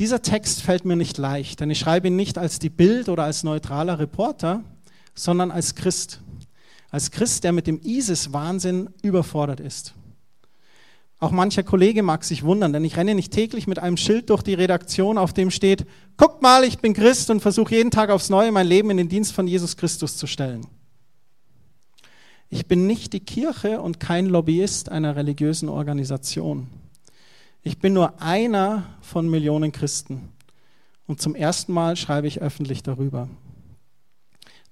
Dieser 0.00 0.20
Text 0.20 0.62
fällt 0.62 0.84
mir 0.84 0.96
nicht 0.96 1.18
leicht, 1.18 1.60
denn 1.60 1.70
ich 1.70 1.78
schreibe 1.78 2.08
ihn 2.08 2.16
nicht 2.16 2.36
als 2.36 2.58
die 2.58 2.68
Bild 2.68 3.08
oder 3.08 3.22
als 3.22 3.44
neutraler 3.44 4.00
Reporter, 4.00 4.64
sondern 5.14 5.52
als 5.52 5.76
Christ. 5.76 6.20
Als 6.90 7.12
Christ, 7.12 7.44
der 7.44 7.52
mit 7.52 7.68
dem 7.68 7.80
ISIS-Wahnsinn 7.80 8.90
überfordert 9.02 9.60
ist. 9.60 9.94
Auch 11.20 11.32
mancher 11.32 11.64
Kollege 11.64 12.04
mag 12.04 12.22
sich 12.22 12.44
wundern, 12.44 12.72
denn 12.72 12.84
ich 12.84 12.96
renne 12.96 13.14
nicht 13.14 13.32
täglich 13.32 13.66
mit 13.66 13.80
einem 13.80 13.96
Schild 13.96 14.30
durch 14.30 14.42
die 14.42 14.54
Redaktion, 14.54 15.18
auf 15.18 15.32
dem 15.32 15.50
steht, 15.50 15.84
guckt 16.16 16.42
mal, 16.42 16.62
ich 16.62 16.78
bin 16.78 16.94
Christ 16.94 17.30
und 17.30 17.40
versuche 17.40 17.74
jeden 17.74 17.90
Tag 17.90 18.10
aufs 18.10 18.30
Neue 18.30 18.52
mein 18.52 18.68
Leben 18.68 18.90
in 18.90 18.96
den 18.98 19.08
Dienst 19.08 19.32
von 19.32 19.48
Jesus 19.48 19.76
Christus 19.76 20.16
zu 20.16 20.28
stellen. 20.28 20.66
Ich 22.50 22.66
bin 22.66 22.86
nicht 22.86 23.12
die 23.12 23.20
Kirche 23.20 23.80
und 23.82 24.00
kein 24.00 24.26
Lobbyist 24.26 24.90
einer 24.90 25.16
religiösen 25.16 25.68
Organisation. 25.68 26.68
Ich 27.62 27.78
bin 27.78 27.92
nur 27.92 28.22
einer 28.22 28.86
von 29.00 29.28
Millionen 29.28 29.72
Christen. 29.72 30.28
Und 31.06 31.20
zum 31.20 31.34
ersten 31.34 31.72
Mal 31.72 31.96
schreibe 31.96 32.28
ich 32.28 32.40
öffentlich 32.40 32.82
darüber. 32.82 33.28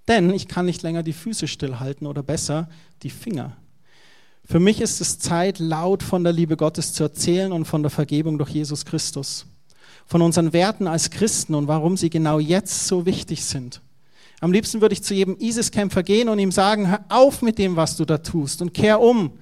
Denn 0.06 0.30
ich 0.30 0.46
kann 0.46 0.66
nicht 0.66 0.82
länger 0.82 1.02
die 1.02 1.12
Füße 1.12 1.48
stillhalten 1.48 2.06
oder 2.06 2.22
besser 2.22 2.68
die 3.02 3.10
Finger. 3.10 3.56
Für 4.48 4.60
mich 4.60 4.80
ist 4.80 5.00
es 5.00 5.18
Zeit, 5.18 5.58
laut 5.58 6.04
von 6.04 6.22
der 6.22 6.32
Liebe 6.32 6.56
Gottes 6.56 6.92
zu 6.92 7.02
erzählen 7.02 7.50
und 7.50 7.64
von 7.64 7.82
der 7.82 7.90
Vergebung 7.90 8.38
durch 8.38 8.50
Jesus 8.50 8.84
Christus. 8.84 9.46
Von 10.06 10.22
unseren 10.22 10.52
Werten 10.52 10.86
als 10.86 11.10
Christen 11.10 11.56
und 11.56 11.66
warum 11.66 11.96
sie 11.96 12.10
genau 12.10 12.38
jetzt 12.38 12.86
so 12.86 13.06
wichtig 13.06 13.44
sind. 13.44 13.80
Am 14.40 14.52
liebsten 14.52 14.80
würde 14.80 14.92
ich 14.92 15.02
zu 15.02 15.14
jedem 15.14 15.36
ISIS-Kämpfer 15.36 16.04
gehen 16.04 16.28
und 16.28 16.38
ihm 16.38 16.52
sagen, 16.52 16.88
hör 16.88 17.04
auf 17.08 17.42
mit 17.42 17.58
dem, 17.58 17.74
was 17.74 17.96
du 17.96 18.04
da 18.04 18.18
tust 18.18 18.62
und 18.62 18.72
kehr 18.72 19.00
um. 19.00 19.32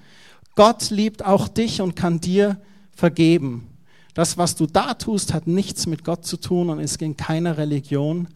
Gott 0.54 0.88
liebt 0.88 1.22
auch 1.22 1.48
dich 1.48 1.82
und 1.82 1.96
kann 1.96 2.20
dir 2.20 2.58
vergeben. 2.92 3.66
Das, 4.14 4.38
was 4.38 4.54
du 4.54 4.66
da 4.66 4.94
tust, 4.94 5.34
hat 5.34 5.46
nichts 5.46 5.86
mit 5.86 6.04
Gott 6.04 6.24
zu 6.24 6.38
tun 6.38 6.70
und 6.70 6.78
ist 6.78 7.02
in 7.02 7.16
keiner 7.16 7.58
Religion 7.58 8.28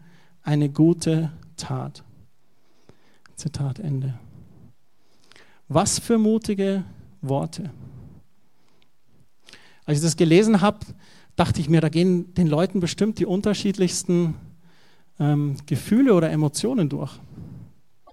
eine 0.43 0.69
gute 0.69 1.31
Tat. 1.57 2.03
Zitat 3.35 3.79
Ende. 3.79 4.19
Was 5.69 5.99
für 5.99 6.17
mutige 6.17 6.83
Worte. 7.21 7.69
Als 9.85 9.99
ich 9.99 10.03
das 10.03 10.17
gelesen 10.17 10.61
habe, 10.61 10.79
dachte 11.35 11.61
ich 11.61 11.69
mir, 11.69 11.79
da 11.79 11.89
gehen 11.89 12.33
den 12.33 12.47
Leuten 12.47 12.79
bestimmt 12.79 13.19
die 13.19 13.25
unterschiedlichsten 13.25 14.35
ähm, 15.19 15.57
Gefühle 15.67 16.15
oder 16.15 16.31
Emotionen 16.31 16.89
durch. 16.89 17.11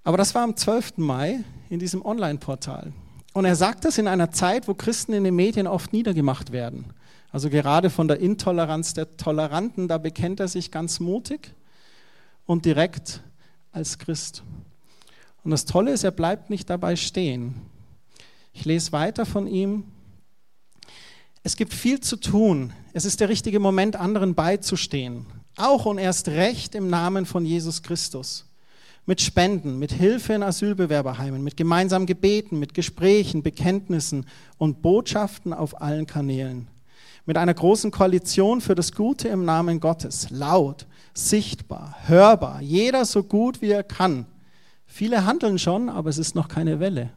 Aber 0.05 0.19
das 0.19 0.35
war 0.35 0.42
am 0.42 0.55
12. 0.55 0.99
Mai 0.99 1.45
in 1.71 1.79
diesem 1.79 2.05
Online-Portal. 2.05 2.92
Und 3.33 3.45
er 3.45 3.57
sagt 3.57 3.85
das 3.85 3.99
in 3.99 4.07
einer 4.07 4.31
Zeit, 4.31 4.69
wo 4.69 4.75
Christen 4.75 5.14
in 5.14 5.25
den 5.25 5.35
Medien 5.35 5.66
oft 5.66 5.92
niedergemacht 5.92 6.53
werden. 6.53 6.87
Also 7.31 7.51
gerade 7.51 7.90
von 7.90 8.07
der 8.07 8.21
Intoleranz 8.21 8.95
der 8.95 9.16
Toleranten, 9.16 9.88
da 9.88 9.99
bekennt 9.99 10.40
er 10.40 10.49
sich 10.49 10.71
ganz 10.71 11.01
mutig 11.01 11.55
und 12.45 12.64
direkt 12.64 13.23
als 13.73 13.99
Christ. 13.99 14.42
Und 15.47 15.53
das 15.53 15.65
Tolle 15.65 15.93
ist, 15.93 16.03
er 16.03 16.11
bleibt 16.11 16.51
nicht 16.51 16.69
dabei 16.69 16.97
stehen. 16.97 17.55
Ich 18.53 18.65
lese 18.65 18.91
weiter 18.91 19.25
von 19.25 19.47
ihm. 19.47 19.85
Es 21.45 21.55
gibt 21.55 21.73
viel 21.73 22.01
zu 22.01 22.17
tun. 22.17 22.73
Es 22.95 23.05
ist 23.05 23.21
der 23.21 23.29
richtige 23.29 23.61
Moment, 23.61 23.95
anderen 23.95 24.35
beizustehen. 24.35 25.25
Auch 25.57 25.87
und 25.87 25.99
erst 25.99 26.27
recht 26.27 26.75
im 26.75 26.91
Namen 26.91 27.27
von 27.27 27.47
Jesus 27.47 27.85
Christus. 27.85 28.47
Mit 29.05 29.21
Spenden, 29.21 29.79
mit 29.79 29.93
Hilfe 29.93 30.33
in 30.33 30.43
Asylbewerberheimen, 30.43 31.45
mit 31.45 31.57
gemeinsamen 31.57 32.07
Gebeten, 32.07 32.59
mit 32.59 32.75
Gesprächen, 32.75 33.45
Bekenntnissen 33.45 34.27
und 34.59 34.83
Botschaften 34.83 35.53
auf 35.53 35.81
allen 35.81 36.09
Kanälen. 36.09 36.67
Mit 37.25 37.39
einer 37.39 37.55
großen 37.55 37.93
Koalition 37.93 38.61
für 38.61 38.75
das 38.75 38.91
Gute 38.91 39.29
im 39.29 39.45
Namen 39.45 39.79
Gottes. 39.79 40.29
Laut, 40.31 40.89
sichtbar, 41.15 41.95
hörbar, 42.07 42.63
jeder 42.63 43.05
so 43.05 43.23
gut 43.23 43.63
wie 43.63 43.71
er 43.71 43.85
kann 43.85 44.27
Viele 44.97 45.27
handeln 45.27 45.59
schon, 45.59 45.91
aber 45.91 46.09
es 46.09 46.17
ist 46.17 46.35
noch 46.35 46.49
keine 46.49 46.81
Welle. 46.81 47.11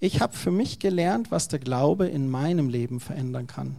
Ich 0.00 0.20
habe 0.20 0.36
für 0.36 0.50
mich 0.50 0.80
gelernt, 0.80 1.30
was 1.30 1.46
der 1.46 1.60
Glaube 1.60 2.08
in 2.08 2.28
meinem 2.28 2.68
Leben 2.68 2.98
verändern 2.98 3.46
kann. 3.46 3.76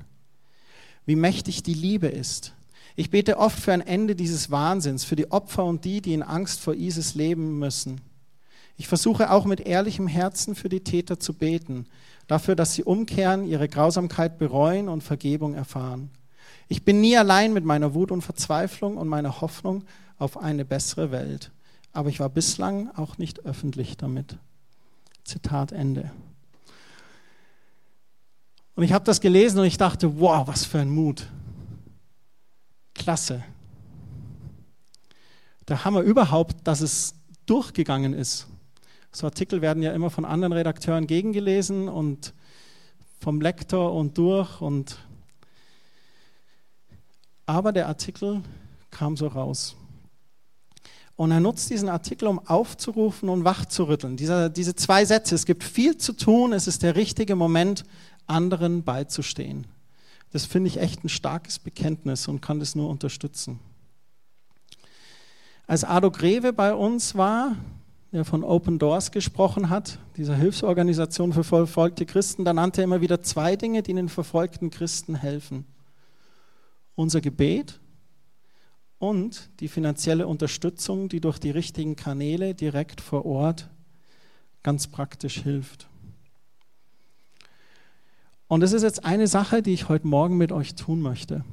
Wie 1.05 1.17
mächtig 1.17 1.61
die 1.61 1.73
Liebe 1.73 2.07
ist. 2.07 2.53
Ich 2.95 3.09
bete 3.09 3.37
oft 3.37 3.59
für 3.59 3.73
ein 3.73 3.85
Ende 3.85 4.15
dieses 4.15 4.49
Wahnsinns, 4.49 5.03
für 5.03 5.17
die 5.17 5.29
Opfer 5.29 5.65
und 5.65 5.83
die, 5.83 5.99
die 5.99 6.13
in 6.13 6.23
Angst 6.23 6.61
vor 6.61 6.73
ISIS 6.73 7.15
leben 7.15 7.59
müssen. 7.59 7.99
Ich 8.77 8.87
versuche 8.87 9.29
auch 9.31 9.43
mit 9.43 9.59
ehrlichem 9.59 10.07
Herzen 10.07 10.55
für 10.55 10.69
die 10.69 10.79
Täter 10.79 11.19
zu 11.19 11.33
beten, 11.33 11.85
dafür, 12.27 12.55
dass 12.55 12.75
sie 12.75 12.85
umkehren, 12.85 13.45
ihre 13.45 13.67
Grausamkeit 13.67 14.37
bereuen 14.37 14.87
und 14.87 15.03
Vergebung 15.03 15.53
erfahren. 15.53 16.11
Ich 16.69 16.85
bin 16.85 17.01
nie 17.01 17.17
allein 17.17 17.51
mit 17.51 17.65
meiner 17.65 17.93
Wut 17.93 18.09
und 18.09 18.21
Verzweiflung 18.21 18.95
und 18.95 19.09
meiner 19.09 19.41
Hoffnung 19.41 19.83
auf 20.17 20.37
eine 20.37 20.63
bessere 20.63 21.11
Welt 21.11 21.51
aber 21.91 22.09
ich 22.09 22.19
war 22.19 22.29
bislang 22.29 22.89
auch 22.95 23.17
nicht 23.17 23.45
öffentlich 23.45 23.97
damit. 23.97 24.37
Zitat 25.23 25.71
Ende. 25.71 26.11
Und 28.75 28.83
ich 28.83 28.93
habe 28.93 29.05
das 29.05 29.19
gelesen 29.19 29.59
und 29.59 29.65
ich 29.65 29.77
dachte, 29.77 30.19
wow, 30.19 30.47
was 30.47 30.65
für 30.65 30.79
ein 30.79 30.89
Mut. 30.89 31.27
Klasse. 32.93 33.43
Der 35.67 35.83
Hammer 35.85 36.01
überhaupt, 36.01 36.65
dass 36.65 36.81
es 36.81 37.13
durchgegangen 37.45 38.13
ist. 38.13 38.47
So 39.11 39.27
Artikel 39.27 39.61
werden 39.61 39.83
ja 39.83 39.91
immer 39.91 40.09
von 40.09 40.23
anderen 40.25 40.53
Redakteuren 40.53 41.07
gegengelesen 41.07 41.89
und 41.89 42.33
vom 43.19 43.41
Lektor 43.41 43.93
und 43.93 44.17
durch 44.17 44.61
und 44.61 44.97
aber 47.45 47.71
der 47.71 47.87
Artikel 47.87 48.43
kam 48.91 49.17
so 49.17 49.27
raus. 49.27 49.75
Und 51.19 51.31
er 51.31 51.41
nutzt 51.41 51.69
diesen 51.69 51.89
Artikel, 51.89 52.29
um 52.29 52.39
aufzurufen 52.47 53.27
und 53.27 53.43
wachzurütteln. 53.43 54.15
Diese, 54.15 54.49
diese 54.49 54.73
zwei 54.77 55.03
Sätze, 55.03 55.35
es 55.35 55.45
gibt 55.45 55.65
viel 55.65 55.97
zu 55.97 56.13
tun, 56.13 56.53
es 56.53 56.65
ist 56.65 56.81
der 56.81 56.95
richtige 56.95 57.35
Moment, 57.35 57.83
anderen 58.25 58.83
beizustehen. 58.83 59.67
Das 60.31 60.45
finde 60.45 60.69
ich 60.69 60.79
echt 60.79 61.03
ein 61.03 61.09
starkes 61.09 61.59
Bekenntnis 61.59 62.29
und 62.29 62.39
kann 62.39 62.61
das 62.61 62.73
nur 62.73 62.87
unterstützen. 62.87 63.59
Als 65.67 65.83
Ado 65.83 66.09
Greve 66.09 66.53
bei 66.53 66.73
uns 66.73 67.15
war, 67.15 67.57
der 68.13 68.23
von 68.23 68.45
Open 68.45 68.79
Doors 68.79 69.11
gesprochen 69.11 69.69
hat, 69.69 69.99
dieser 70.15 70.35
Hilfsorganisation 70.35 71.33
für 71.33 71.43
verfolgte 71.43 72.05
Christen, 72.05 72.45
da 72.45 72.53
nannte 72.53 72.79
er 72.79 72.85
immer 72.85 73.01
wieder 73.01 73.21
zwei 73.21 73.57
Dinge, 73.57 73.83
die 73.83 73.93
den 73.93 74.07
verfolgten 74.07 74.69
Christen 74.69 75.15
helfen. 75.15 75.65
Unser 76.95 77.19
Gebet 77.19 77.81
und 78.99 79.49
die 79.61 79.69
finanzielle 79.69 80.27
Unterstützung, 80.27 81.09
die 81.09 81.21
durch 81.21 81.39
die 81.39 81.51
richtigen 81.51 81.95
Kanäle 81.95 82.53
direkt 82.53 83.01
vor 83.01 83.25
Ort 83.25 83.69
ganz 84.61 84.87
praktisch 84.87 85.41
hilft. 85.41 85.87
Und 88.47 88.59
das 88.61 88.73
ist 88.73 88.83
jetzt 88.83 89.05
eine 89.05 89.27
Sache, 89.27 89.61
die 89.61 89.73
ich 89.73 89.89
heute 89.89 90.07
Morgen 90.07 90.37
mit 90.37 90.51
euch 90.51 90.75
tun 90.75 91.01
möchte. 91.01 91.45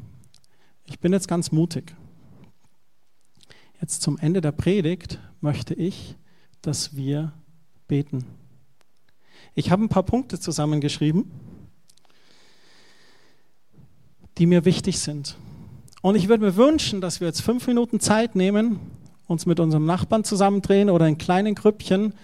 Ich 0.87 0.99
bin 0.99 1.13
jetzt 1.13 1.29
ganz 1.29 1.53
mutig. 1.53 1.95
Jetzt 3.81 4.03
zum 4.03 4.19
Ende 4.19 4.41
der 4.41 4.53
Predigt 4.53 5.21
möchte 5.41 5.75
ich, 5.75 6.17
dass 6.63 6.97
wir 6.97 7.33
beten. 7.87 8.25
Ich 9.55 9.71
habe 9.71 9.85
ein 9.85 9.89
paar 9.89 10.03
Punkte 10.03 10.41
zusammengeschrieben, 10.41 11.31
die 14.39 14.47
mir 14.47 14.65
wichtig 14.65 14.99
sind. 14.99 15.37
Und 16.07 16.15
ich 16.15 16.29
würde 16.29 16.45
mir 16.45 16.55
wünschen, 16.55 17.01
dass 17.01 17.19
wir 17.19 17.27
jetzt 17.27 17.43
fünf 17.43 17.67
Minuten 17.67 17.99
Zeit 17.99 18.37
nehmen, 18.37 18.79
uns 19.27 19.45
mit 19.45 19.59
unserem 19.59 19.87
Nachbarn 19.87 20.23
zusammendrehen 20.23 20.89
oder 20.89 21.09
in 21.09 21.19
kleinen 21.19 21.57
Grüppchen 21.57 22.15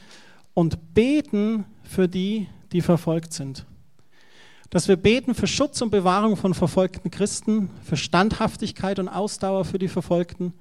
und 0.55 0.95
beten 0.95 1.65
für 1.83 2.07
die, 2.07 2.47
die 2.71 2.81
verfolgt 2.81 3.33
sind 3.33 3.67
dass 4.71 4.89
wir 4.89 4.97
beten 4.97 5.35
für 5.35 5.47
Schutz 5.49 5.83
und 5.83 5.91
Bewahrung 5.91 6.35
von 6.37 6.55
verfolgten 6.55 7.11
Christen, 7.11 7.69
für 7.85 7.99
Standhaftigkeit 7.99 8.99
und 8.99 9.09
Ausdauer 9.09 9.67
für 9.67 9.79
die 9.79 9.89
Verfolgten, 9.89 10.55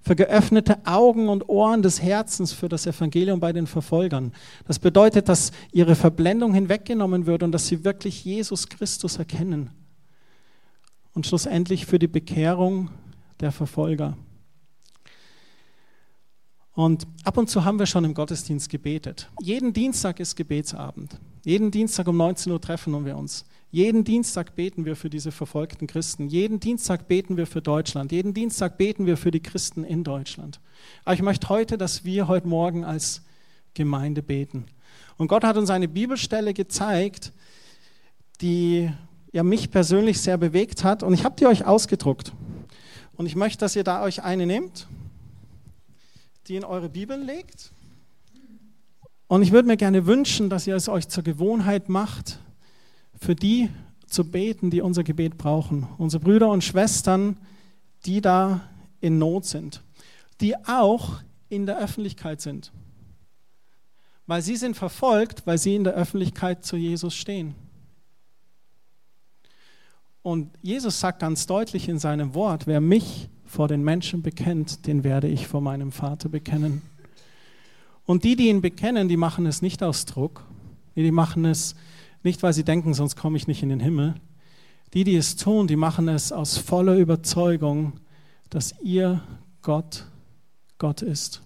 für 0.00 0.16
geöffnete 0.16 0.86
Augen 0.86 1.28
und 1.28 1.50
Ohren 1.50 1.82
des 1.82 2.00
Herzens 2.00 2.52
für 2.52 2.70
das 2.70 2.86
Evangelium 2.86 3.40
bei 3.40 3.52
den 3.52 3.66
Verfolgern. 3.66 4.32
Das 4.66 4.78
bedeutet, 4.78 5.28
dass 5.28 5.50
ihre 5.70 5.96
Verblendung 5.96 6.54
hinweggenommen 6.54 7.26
wird 7.26 7.42
und 7.42 7.52
dass 7.52 7.66
sie 7.66 7.84
wirklich 7.84 8.24
Jesus 8.24 8.70
Christus 8.70 9.18
erkennen. 9.18 9.68
Und 11.14 11.26
schlussendlich 11.26 11.86
für 11.86 11.98
die 11.98 12.06
Bekehrung 12.06 12.90
der 13.40 13.52
Verfolger. 13.52 14.16
Und 16.78 17.08
ab 17.24 17.36
und 17.36 17.50
zu 17.50 17.64
haben 17.64 17.80
wir 17.80 17.86
schon 17.86 18.04
im 18.04 18.14
Gottesdienst 18.14 18.70
gebetet. 18.70 19.28
Jeden 19.42 19.72
Dienstag 19.72 20.20
ist 20.20 20.36
Gebetsabend. 20.36 21.18
Jeden 21.44 21.72
Dienstag 21.72 22.06
um 22.06 22.16
19 22.16 22.52
Uhr 22.52 22.60
treffen 22.60 23.04
wir 23.04 23.16
uns. 23.16 23.44
Jeden 23.70 24.04
Dienstag 24.04 24.54
beten 24.54 24.84
wir 24.84 24.94
für 24.94 25.10
diese 25.10 25.32
verfolgten 25.32 25.88
Christen. 25.88 26.28
Jeden 26.28 26.60
Dienstag 26.60 27.08
beten 27.08 27.36
wir 27.36 27.46
für 27.48 27.60
Deutschland. 27.60 28.12
Jeden 28.12 28.32
Dienstag 28.32 28.78
beten 28.78 29.06
wir 29.06 29.16
für 29.16 29.30
die 29.30 29.40
Christen 29.40 29.82
in 29.82 30.04
Deutschland. 30.04 30.60
Aber 31.04 31.14
ich 31.14 31.22
möchte 31.22 31.48
heute, 31.48 31.78
dass 31.78 32.04
wir 32.04 32.28
heute 32.28 32.46
Morgen 32.46 32.84
als 32.84 33.22
Gemeinde 33.74 34.22
beten. 34.22 34.66
Und 35.16 35.26
Gott 35.28 35.42
hat 35.42 35.56
uns 35.56 35.70
eine 35.70 35.88
Bibelstelle 35.88 36.54
gezeigt, 36.54 37.32
die 38.40 38.90
ja 39.32 39.42
mich 39.42 39.70
persönlich 39.70 40.20
sehr 40.20 40.38
bewegt 40.38 40.84
hat. 40.84 41.02
Und 41.02 41.14
ich 41.14 41.24
habe 41.24 41.36
die 41.36 41.46
euch 41.46 41.64
ausgedruckt. 41.64 42.32
Und 43.16 43.26
ich 43.26 43.36
möchte, 43.36 43.58
dass 43.58 43.76
ihr 43.76 43.84
da 43.84 44.02
euch 44.02 44.22
eine 44.22 44.46
nehmt, 44.46 44.86
die 46.46 46.56
in 46.56 46.64
eure 46.64 46.88
Bibel 46.88 47.20
legt. 47.20 47.72
Und 49.26 49.42
ich 49.42 49.52
würde 49.52 49.68
mir 49.68 49.76
gerne 49.76 50.06
wünschen, 50.06 50.48
dass 50.48 50.66
ihr 50.66 50.76
es 50.76 50.88
euch 50.88 51.08
zur 51.08 51.22
Gewohnheit 51.22 51.88
macht, 51.88 52.38
für 53.20 53.34
die 53.34 53.68
zu 54.06 54.24
beten, 54.24 54.70
die 54.70 54.80
unser 54.80 55.04
Gebet 55.04 55.36
brauchen. 55.36 55.86
Unsere 55.98 56.22
Brüder 56.22 56.48
und 56.48 56.64
Schwestern, 56.64 57.36
die 58.06 58.20
da 58.20 58.62
in 59.00 59.18
Not 59.18 59.44
sind, 59.44 59.82
die 60.40 60.56
auch 60.66 61.20
in 61.48 61.66
der 61.66 61.78
Öffentlichkeit 61.78 62.40
sind. 62.40 62.72
Weil 64.26 64.42
sie 64.42 64.56
sind 64.56 64.76
verfolgt, 64.76 65.46
weil 65.46 65.58
sie 65.58 65.74
in 65.74 65.84
der 65.84 65.94
Öffentlichkeit 65.94 66.64
zu 66.64 66.76
Jesus 66.76 67.14
stehen. 67.14 67.54
Und 70.28 70.50
Jesus 70.60 71.00
sagt 71.00 71.20
ganz 71.20 71.46
deutlich 71.46 71.88
in 71.88 71.98
seinem 71.98 72.34
Wort, 72.34 72.66
wer 72.66 72.82
mich 72.82 73.30
vor 73.46 73.66
den 73.66 73.82
Menschen 73.82 74.20
bekennt, 74.20 74.86
den 74.86 75.02
werde 75.02 75.26
ich 75.26 75.46
vor 75.46 75.62
meinem 75.62 75.90
Vater 75.90 76.28
bekennen. 76.28 76.82
Und 78.04 78.24
die, 78.24 78.36
die 78.36 78.50
ihn 78.50 78.60
bekennen, 78.60 79.08
die 79.08 79.16
machen 79.16 79.46
es 79.46 79.62
nicht 79.62 79.82
aus 79.82 80.04
Druck, 80.04 80.44
die 80.96 81.10
machen 81.12 81.46
es 81.46 81.76
nicht, 82.22 82.42
weil 82.42 82.52
sie 82.52 82.62
denken, 82.62 82.92
sonst 82.92 83.16
komme 83.16 83.38
ich 83.38 83.46
nicht 83.46 83.62
in 83.62 83.70
den 83.70 83.80
Himmel. 83.80 84.16
Die, 84.92 85.02
die 85.02 85.16
es 85.16 85.36
tun, 85.36 85.66
die 85.66 85.76
machen 85.76 86.08
es 86.08 86.30
aus 86.30 86.58
voller 86.58 86.96
Überzeugung, 86.96 87.94
dass 88.50 88.74
ihr 88.82 89.22
Gott 89.62 90.04
Gott 90.76 91.00
ist, 91.00 91.40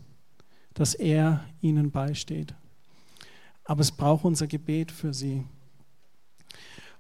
dass 0.75 0.95
er 0.95 1.45
ihnen 1.61 1.93
beisteht. 1.93 2.53
Aber 3.63 3.83
es 3.83 3.93
braucht 3.93 4.25
unser 4.25 4.49
Gebet 4.49 4.91
für 4.91 5.15
sie. 5.15 5.45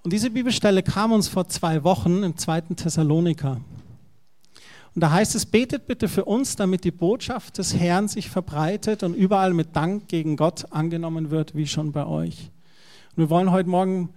Und 0.03 0.12
diese 0.12 0.31
Bibelstelle 0.31 0.83
kam 0.83 1.12
uns 1.12 1.29
vor 1.29 1.49
zwei 1.49 1.85
Wochen 1.85 2.23
im 2.25 2.37
zweiten 2.37 2.75
Thessaloniker. 2.75 3.61
Und 4.95 5.01
da 5.01 5.11
heißt 5.11 5.35
es, 5.35 5.47
betet 5.47 5.87
bitte 5.87 6.09
für 6.09 6.25
uns, 6.25 6.57
damit 6.57 6.85
die 6.85 6.91
Botschaft 6.91 7.59
des 7.59 7.75
Herrn 7.75 8.09
sich 8.09 8.29
verbreitet 8.29 9.03
und 9.03 9.15
überall 9.15 9.55
mit 9.55 9.75
Dank 9.75 10.09
gegen 10.09 10.37
Gott 10.37 10.71
angenommen 10.71 11.31
wird, 11.31 11.55
wie 11.55 11.67
schon 11.67 11.93
bei 11.93 12.05
euch. 12.05 12.51
Und 13.11 13.19
wir 13.19 13.31
wollen 13.31 13.51
heute 13.53 13.69
Morgen 13.69 14.11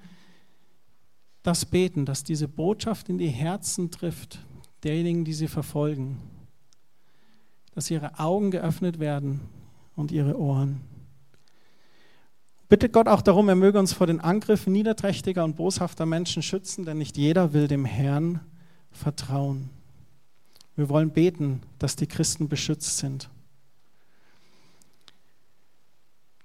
das 1.44 1.66
beten, 1.66 2.06
dass 2.06 2.24
diese 2.24 2.48
Botschaft 2.48 3.08
in 3.08 3.20
die 3.20 3.30
Herzen 3.30 3.92
trifft, 3.92 4.40
derjenigen, 4.84 5.24
die 5.24 5.34
sie 5.34 5.48
verfolgen, 5.48 6.18
dass 7.74 7.92
ihre 7.92 8.20
Augen 8.20 8.52
geöffnet 8.52 9.00
werden 9.00 9.42
und 9.96 10.12
ihre 10.12 10.38
Ohren. 10.38 10.82
Bitte 12.68 12.90
Gott 12.90 13.08
auch 13.08 13.22
darum, 13.22 13.48
er 13.48 13.56
möge 13.56 13.78
uns 13.78 13.94
vor 13.94 14.08
den 14.08 14.20
Angriffen 14.20 14.74
niederträchtiger 14.74 15.44
und 15.44 15.56
boshafter 15.56 16.06
Menschen 16.06 16.42
schützen, 16.42 16.86
denn 16.86 16.98
nicht 16.98 17.16
jeder 17.18 17.54
will 17.54 17.68
dem 17.68 17.86
Herrn 17.86 18.40
vertrauen. 18.92 19.70
Wir 20.76 20.90
wollen 20.90 21.12
beten, 21.12 21.62
dass 21.80 21.96
die 21.96 22.08
Christen 22.08 22.50
beschützt 22.50 22.98
sind. 22.98 23.30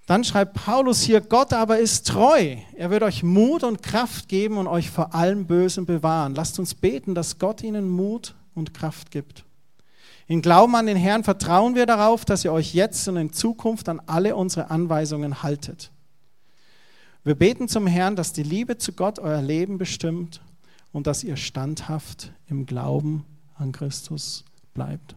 Dann 0.06 0.24
schreibt 0.24 0.54
Paulus 0.54 1.02
hier, 1.02 1.20
Gott 1.20 1.52
aber 1.52 1.78
ist 1.78 2.08
treu. 2.08 2.56
Er 2.74 2.90
wird 2.90 3.04
euch 3.04 3.22
Mut 3.22 3.62
und 3.62 3.82
Kraft 3.82 4.28
geben 4.28 4.58
und 4.58 4.66
euch 4.66 4.90
vor 4.90 5.14
allem 5.14 5.46
Bösen 5.46 5.86
bewahren. 5.86 6.34
Lasst 6.34 6.58
uns 6.58 6.74
beten, 6.74 7.14
dass 7.14 7.38
Gott 7.38 7.62
ihnen 7.62 7.88
Mut 7.88 8.34
und 8.54 8.74
Kraft 8.74 9.12
gibt. 9.12 9.44
In 10.26 10.42
Glauben 10.42 10.74
an 10.74 10.86
den 10.86 10.96
Herrn 10.96 11.24
vertrauen 11.24 11.76
wir 11.76 11.86
darauf, 11.86 12.24
dass 12.24 12.44
ihr 12.44 12.52
euch 12.52 12.74
jetzt 12.74 13.06
und 13.08 13.16
in 13.16 13.32
Zukunft 13.32 13.88
an 13.88 14.00
alle 14.06 14.36
unsere 14.36 14.70
Anweisungen 14.70 15.42
haltet. 15.42 15.92
Wir 17.22 17.34
beten 17.34 17.68
zum 17.68 17.86
Herrn, 17.86 18.16
dass 18.16 18.32
die 18.32 18.42
Liebe 18.42 18.78
zu 18.78 18.92
Gott 18.92 19.18
euer 19.18 19.42
Leben 19.42 19.76
bestimmt 19.76 20.40
und 20.90 21.06
dass 21.06 21.22
ihr 21.22 21.36
standhaft 21.36 22.32
im 22.46 22.64
Glauben 22.64 23.26
an 23.56 23.72
Christus 23.72 24.42
bleibt. 24.72 25.16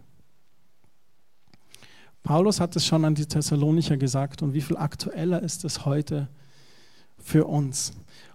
Paulus 2.22 2.60
hat 2.60 2.76
es 2.76 2.84
schon 2.84 3.06
an 3.06 3.14
die 3.14 3.24
Thessalonicher 3.24 3.96
gesagt 3.96 4.42
und 4.42 4.52
wie 4.52 4.60
viel 4.60 4.76
aktueller 4.76 5.42
ist 5.42 5.64
es 5.64 5.86
heute 5.86 6.28
für 7.18 7.46
uns. 7.46 7.94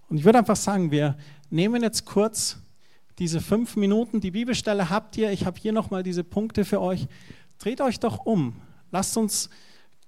Und 0.10 0.18
ich 0.18 0.26
würde 0.26 0.40
einfach 0.40 0.56
sagen, 0.56 0.90
wir 0.90 1.16
nehmen 1.52 1.84
jetzt 1.84 2.06
kurz 2.06 2.58
diese 3.20 3.40
fünf 3.40 3.76
Minuten, 3.76 4.20
die 4.20 4.32
Bibelstelle 4.32 4.90
habt 4.90 5.16
ihr, 5.16 5.32
ich 5.32 5.46
habe 5.46 5.60
hier 5.60 5.74
nochmal 5.74 6.02
diese 6.02 6.24
Punkte 6.24 6.66
für 6.66 6.82
euch. 6.82 7.08
Dreht 7.60 7.82
euch 7.82 8.00
doch 8.00 8.26
um, 8.26 8.56
lasst 8.90 9.16
uns 9.16 9.52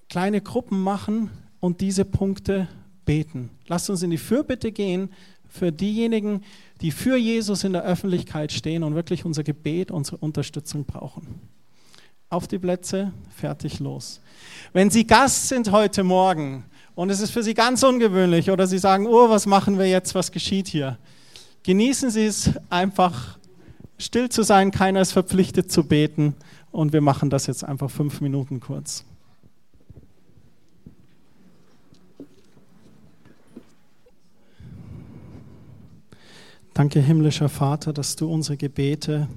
kleine 0.09 0.41
Gruppen 0.41 0.81
machen 0.81 1.29
und 1.59 1.81
diese 1.81 2.05
Punkte 2.05 2.67
beten. 3.05 3.49
Lasst 3.67 3.89
uns 3.89 4.03
in 4.03 4.09
die 4.09 4.17
Fürbitte 4.17 4.71
gehen 4.71 5.09
für 5.47 5.71
diejenigen, 5.71 6.43
die 6.81 6.91
für 6.91 7.17
Jesus 7.17 7.63
in 7.63 7.73
der 7.73 7.83
Öffentlichkeit 7.83 8.51
stehen 8.51 8.83
und 8.83 8.95
wirklich 8.95 9.25
unser 9.25 9.43
Gebet, 9.43 9.91
unsere 9.91 10.17
Unterstützung 10.17 10.85
brauchen 10.85 11.41
auf 12.31 12.47
die 12.47 12.59
Plätze, 12.59 13.11
fertig, 13.29 13.79
los. 13.79 14.21
Wenn 14.71 14.89
Sie 14.89 15.05
Gast 15.05 15.49
sind 15.49 15.69
heute 15.71 16.01
Morgen 16.03 16.63
und 16.95 17.09
es 17.09 17.19
ist 17.19 17.31
für 17.31 17.43
Sie 17.43 17.53
ganz 17.53 17.83
ungewöhnlich 17.83 18.49
oder 18.49 18.67
Sie 18.67 18.77
sagen, 18.77 19.05
oh, 19.05 19.29
was 19.29 19.45
machen 19.45 19.77
wir 19.77 19.85
jetzt, 19.85 20.15
was 20.15 20.31
geschieht 20.31 20.69
hier? 20.69 20.97
Genießen 21.63 22.09
Sie 22.09 22.25
es 22.25 22.51
einfach 22.69 23.37
still 23.97 24.29
zu 24.29 24.43
sein, 24.43 24.71
keiner 24.71 25.01
ist 25.01 25.11
verpflichtet 25.11 25.69
zu 25.69 25.83
beten 25.83 26.33
und 26.71 26.93
wir 26.93 27.01
machen 27.01 27.29
das 27.29 27.47
jetzt 27.47 27.65
einfach 27.65 27.91
fünf 27.91 28.21
Minuten 28.21 28.61
kurz. 28.61 29.03
Danke, 36.73 37.01
himmlischer 37.01 37.49
Vater, 37.49 37.91
dass 37.91 38.15
du 38.15 38.31
unsere 38.31 38.55
Gebete 38.55 39.27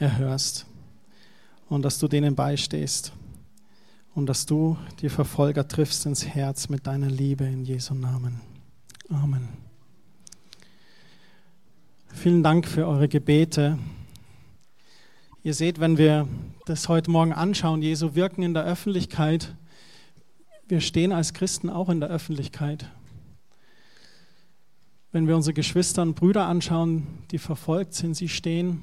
erhörst 0.00 0.66
und 1.68 1.82
dass 1.82 2.00
du 2.00 2.08
denen 2.08 2.34
beistehst 2.34 3.12
und 4.16 4.26
dass 4.26 4.44
du 4.44 4.76
die 5.00 5.08
Verfolger 5.08 5.68
triffst 5.68 6.04
ins 6.04 6.26
Herz 6.26 6.68
mit 6.68 6.88
deiner 6.88 7.06
Liebe 7.06 7.44
in 7.44 7.64
Jesu 7.64 7.94
Namen. 7.94 8.40
Amen. 9.08 9.48
Vielen 12.12 12.42
Dank 12.42 12.66
für 12.66 12.88
eure 12.88 13.06
Gebete. 13.06 13.78
Ihr 15.44 15.54
seht, 15.54 15.78
wenn 15.78 15.96
wir 15.96 16.26
das 16.66 16.88
heute 16.88 17.12
Morgen 17.12 17.32
anschauen, 17.32 17.82
Jesu 17.82 18.16
Wirken 18.16 18.42
in 18.42 18.54
der 18.54 18.64
Öffentlichkeit, 18.64 19.54
wir 20.66 20.80
stehen 20.80 21.12
als 21.12 21.34
Christen 21.34 21.70
auch 21.70 21.88
in 21.88 22.00
der 22.00 22.08
Öffentlichkeit. 22.08 22.90
Wenn 25.10 25.26
wir 25.26 25.36
unsere 25.36 25.54
Geschwister 25.54 26.02
und 26.02 26.16
Brüder 26.16 26.46
anschauen, 26.46 27.06
die 27.30 27.38
verfolgt 27.38 27.94
sind, 27.94 28.14
sie 28.14 28.28
stehen 28.28 28.82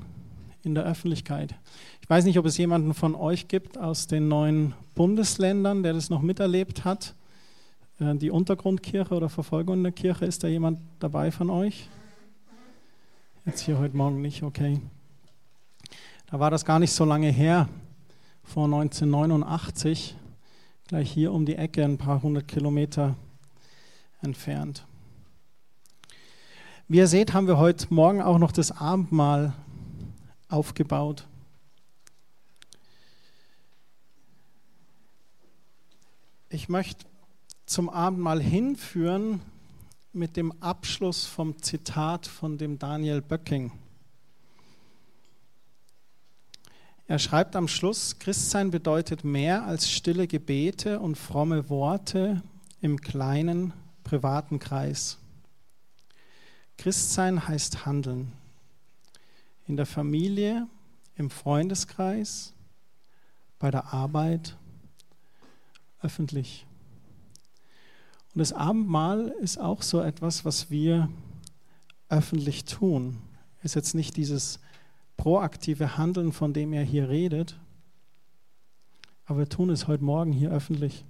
in 0.63 0.73
der 0.73 0.83
Öffentlichkeit. 0.83 1.53
Ich 2.01 2.09
weiß 2.09 2.25
nicht, 2.25 2.39
ob 2.39 2.47
es 2.47 2.57
jemanden 2.57 2.95
von 2.95 3.13
euch 3.13 3.47
gibt 3.47 3.77
aus 3.77 4.07
den 4.07 4.27
neuen 4.27 4.73
Bundesländern, 4.95 5.83
der 5.83 5.93
das 5.93 6.09
noch 6.09 6.23
miterlebt 6.23 6.83
hat. 6.83 7.13
äh, 7.99 8.15
die 8.15 8.31
Untergrundkirche 8.31 9.13
oder 9.13 9.29
Verfolgung 9.29 9.83
der 9.83 9.91
Kirche. 9.91 10.25
Ist 10.25 10.43
da 10.43 10.47
jemand 10.47 10.79
dabei 10.97 11.29
von 11.29 11.51
euch? 11.51 11.89
Jetzt 13.45 13.61
hier 13.61 13.77
heute 13.77 13.95
Morgen 13.95 14.23
nicht, 14.23 14.41
okay. 14.41 14.81
Da 16.25 16.39
war 16.39 16.49
das 16.49 16.65
gar 16.65 16.79
nicht 16.79 16.91
so 16.91 17.05
lange 17.05 17.29
her, 17.29 17.69
vor 18.43 18.65
1989, 18.65 20.15
gleich 20.87 21.11
hier 21.11 21.31
um 21.31 21.45
die 21.45 21.55
Ecke, 21.55 21.83
ein 21.83 21.99
paar 21.99 22.23
hundert 22.23 22.47
Kilometer 22.47 23.15
entfernt. 24.23 24.87
Wie 26.87 26.97
ihr 26.97 27.07
seht, 27.07 27.33
haben 27.33 27.47
wir 27.47 27.57
heute 27.57 27.91
Morgen 27.91 28.21
auch 28.21 28.37
noch 28.37 28.51
das 28.51 28.71
Abendmahl 28.71 29.53
aufgebaut. 30.49 31.27
Ich 36.47 36.69
möchte 36.69 37.07
zum 37.65 37.89
Abendmahl 37.89 38.39
hinführen 38.39 39.41
mit 40.13 40.37
dem 40.37 40.51
Abschluss 40.61 41.25
vom 41.25 41.59
Zitat 41.59 42.27
von 42.27 42.59
dem 42.59 42.77
Daniel 42.77 43.23
Böcking. 43.23 43.71
Er 47.07 47.17
schreibt 47.17 47.55
am 47.55 47.67
Schluss, 47.67 48.19
Christsein 48.19 48.69
bedeutet 48.69 49.23
mehr 49.23 49.65
als 49.65 49.89
stille 49.89 50.27
Gebete 50.27 50.99
und 50.99 51.17
fromme 51.17 51.67
Worte 51.67 52.43
im 52.79 53.01
kleinen 53.01 53.73
privaten 54.03 54.59
Kreis. 54.59 55.17
Christsein 56.77 57.47
heißt 57.47 57.85
handeln. 57.85 58.33
In 59.67 59.77
der 59.77 59.85
Familie, 59.85 60.67
im 61.15 61.29
Freundeskreis, 61.29 62.53
bei 63.59 63.71
der 63.71 63.93
Arbeit, 63.93 64.57
öffentlich. 66.01 66.65
Und 68.33 68.39
das 68.39 68.53
Abendmahl 68.53 69.33
ist 69.41 69.59
auch 69.59 69.81
so 69.81 70.01
etwas, 70.01 70.45
was 70.45 70.69
wir 70.69 71.09
öffentlich 72.09 72.65
tun. 72.65 73.17
Ist 73.63 73.75
jetzt 73.75 73.95
nicht 73.95 74.17
dieses 74.17 74.59
proaktive 75.17 75.97
Handeln, 75.97 76.31
von 76.31 76.53
dem 76.53 76.73
er 76.73 76.83
hier 76.83 77.09
redet, 77.09 77.57
aber 79.25 79.39
wir 79.39 79.49
tun 79.49 79.69
es 79.69 79.87
heute 79.87 80.03
Morgen 80.03 80.31
hier 80.31 80.51
öffentlich. 80.51 81.03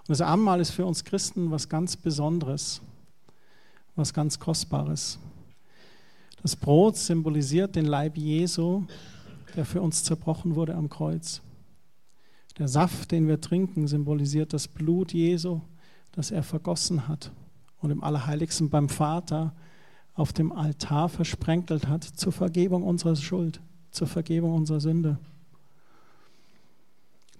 Und 0.00 0.10
das 0.10 0.20
Abendmahl 0.20 0.60
ist 0.60 0.70
für 0.70 0.84
uns 0.84 1.04
Christen 1.04 1.50
was 1.50 1.68
ganz 1.68 1.96
Besonderes, 1.96 2.82
was 3.98 4.14
ganz 4.14 4.38
Kostbares. 4.38 5.18
Das 6.40 6.54
Brot 6.54 6.96
symbolisiert 6.96 7.74
den 7.74 7.84
Leib 7.84 8.16
Jesu, 8.16 8.84
der 9.56 9.64
für 9.64 9.82
uns 9.82 10.04
zerbrochen 10.04 10.54
wurde 10.54 10.74
am 10.76 10.88
Kreuz. 10.88 11.42
Der 12.58 12.68
Saft, 12.68 13.10
den 13.10 13.26
wir 13.26 13.40
trinken, 13.40 13.88
symbolisiert 13.88 14.52
das 14.52 14.68
Blut 14.68 15.12
Jesu, 15.12 15.60
das 16.12 16.30
er 16.30 16.44
vergossen 16.44 17.08
hat 17.08 17.32
und 17.80 17.90
im 17.90 18.02
Allerheiligsten 18.02 18.70
beim 18.70 18.88
Vater 18.88 19.52
auf 20.14 20.32
dem 20.32 20.52
Altar 20.52 21.08
versprenkelt 21.08 21.88
hat 21.88 22.04
zur 22.04 22.32
Vergebung 22.32 22.84
unserer 22.84 23.16
Schuld, 23.16 23.60
zur 23.90 24.06
Vergebung 24.06 24.54
unserer 24.54 24.80
Sünde. 24.80 25.18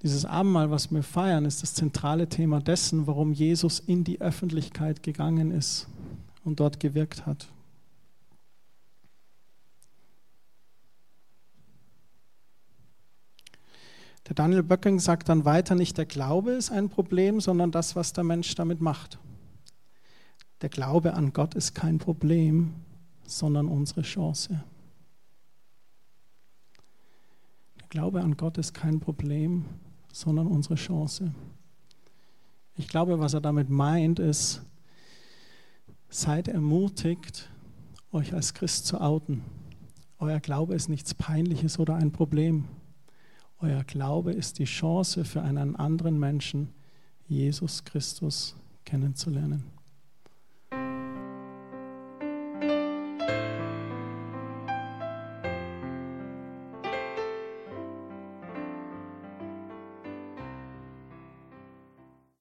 Dieses 0.02 0.24
Abendmahl, 0.24 0.70
was 0.70 0.92
wir 0.92 1.02
feiern, 1.02 1.44
ist 1.44 1.62
das 1.62 1.74
zentrale 1.74 2.28
Thema 2.28 2.60
dessen, 2.60 3.08
warum 3.08 3.32
Jesus 3.32 3.80
in 3.80 4.04
die 4.04 4.20
Öffentlichkeit 4.20 5.02
gegangen 5.02 5.50
ist 5.50 5.88
und 6.44 6.60
dort 6.60 6.80
gewirkt 6.80 7.26
hat. 7.26 7.48
Der 14.28 14.34
Daniel 14.34 14.62
Böcking 14.62 14.98
sagt 14.98 15.30
dann 15.30 15.46
weiter, 15.46 15.74
nicht 15.74 15.96
der 15.96 16.04
Glaube 16.04 16.52
ist 16.52 16.70
ein 16.70 16.90
Problem, 16.90 17.40
sondern 17.40 17.70
das, 17.70 17.96
was 17.96 18.12
der 18.12 18.24
Mensch 18.24 18.54
damit 18.54 18.80
macht. 18.80 19.18
Der 20.60 20.68
Glaube 20.68 21.14
an 21.14 21.32
Gott 21.32 21.54
ist 21.54 21.74
kein 21.74 21.98
Problem, 21.98 22.74
sondern 23.24 23.68
unsere 23.68 24.02
Chance. 24.02 24.62
Der 27.80 27.88
Glaube 27.88 28.20
an 28.20 28.36
Gott 28.36 28.58
ist 28.58 28.74
kein 28.74 29.00
Problem, 29.00 29.64
sondern 30.12 30.46
unsere 30.46 30.74
Chance. 30.74 31.32
Ich 32.76 32.86
glaube, 32.86 33.18
was 33.18 33.32
er 33.32 33.40
damit 33.40 33.70
meint, 33.70 34.18
ist, 34.18 34.62
seid 36.08 36.48
ermutigt, 36.48 37.50
euch 38.12 38.32
als 38.34 38.54
Christ 38.54 38.86
zu 38.86 39.00
outen. 39.00 39.42
Euer 40.18 40.40
Glaube 40.40 40.74
ist 40.74 40.88
nichts 40.88 41.14
Peinliches 41.14 41.78
oder 41.78 41.94
ein 41.94 42.12
Problem. 42.12 42.64
Euer 43.60 43.84
Glaube 43.84 44.32
ist 44.32 44.58
die 44.58 44.64
Chance 44.64 45.24
für 45.24 45.42
einen 45.42 45.76
anderen 45.76 46.18
Menschen, 46.18 46.72
Jesus 47.26 47.84
Christus 47.84 48.56
kennenzulernen. 48.84 49.77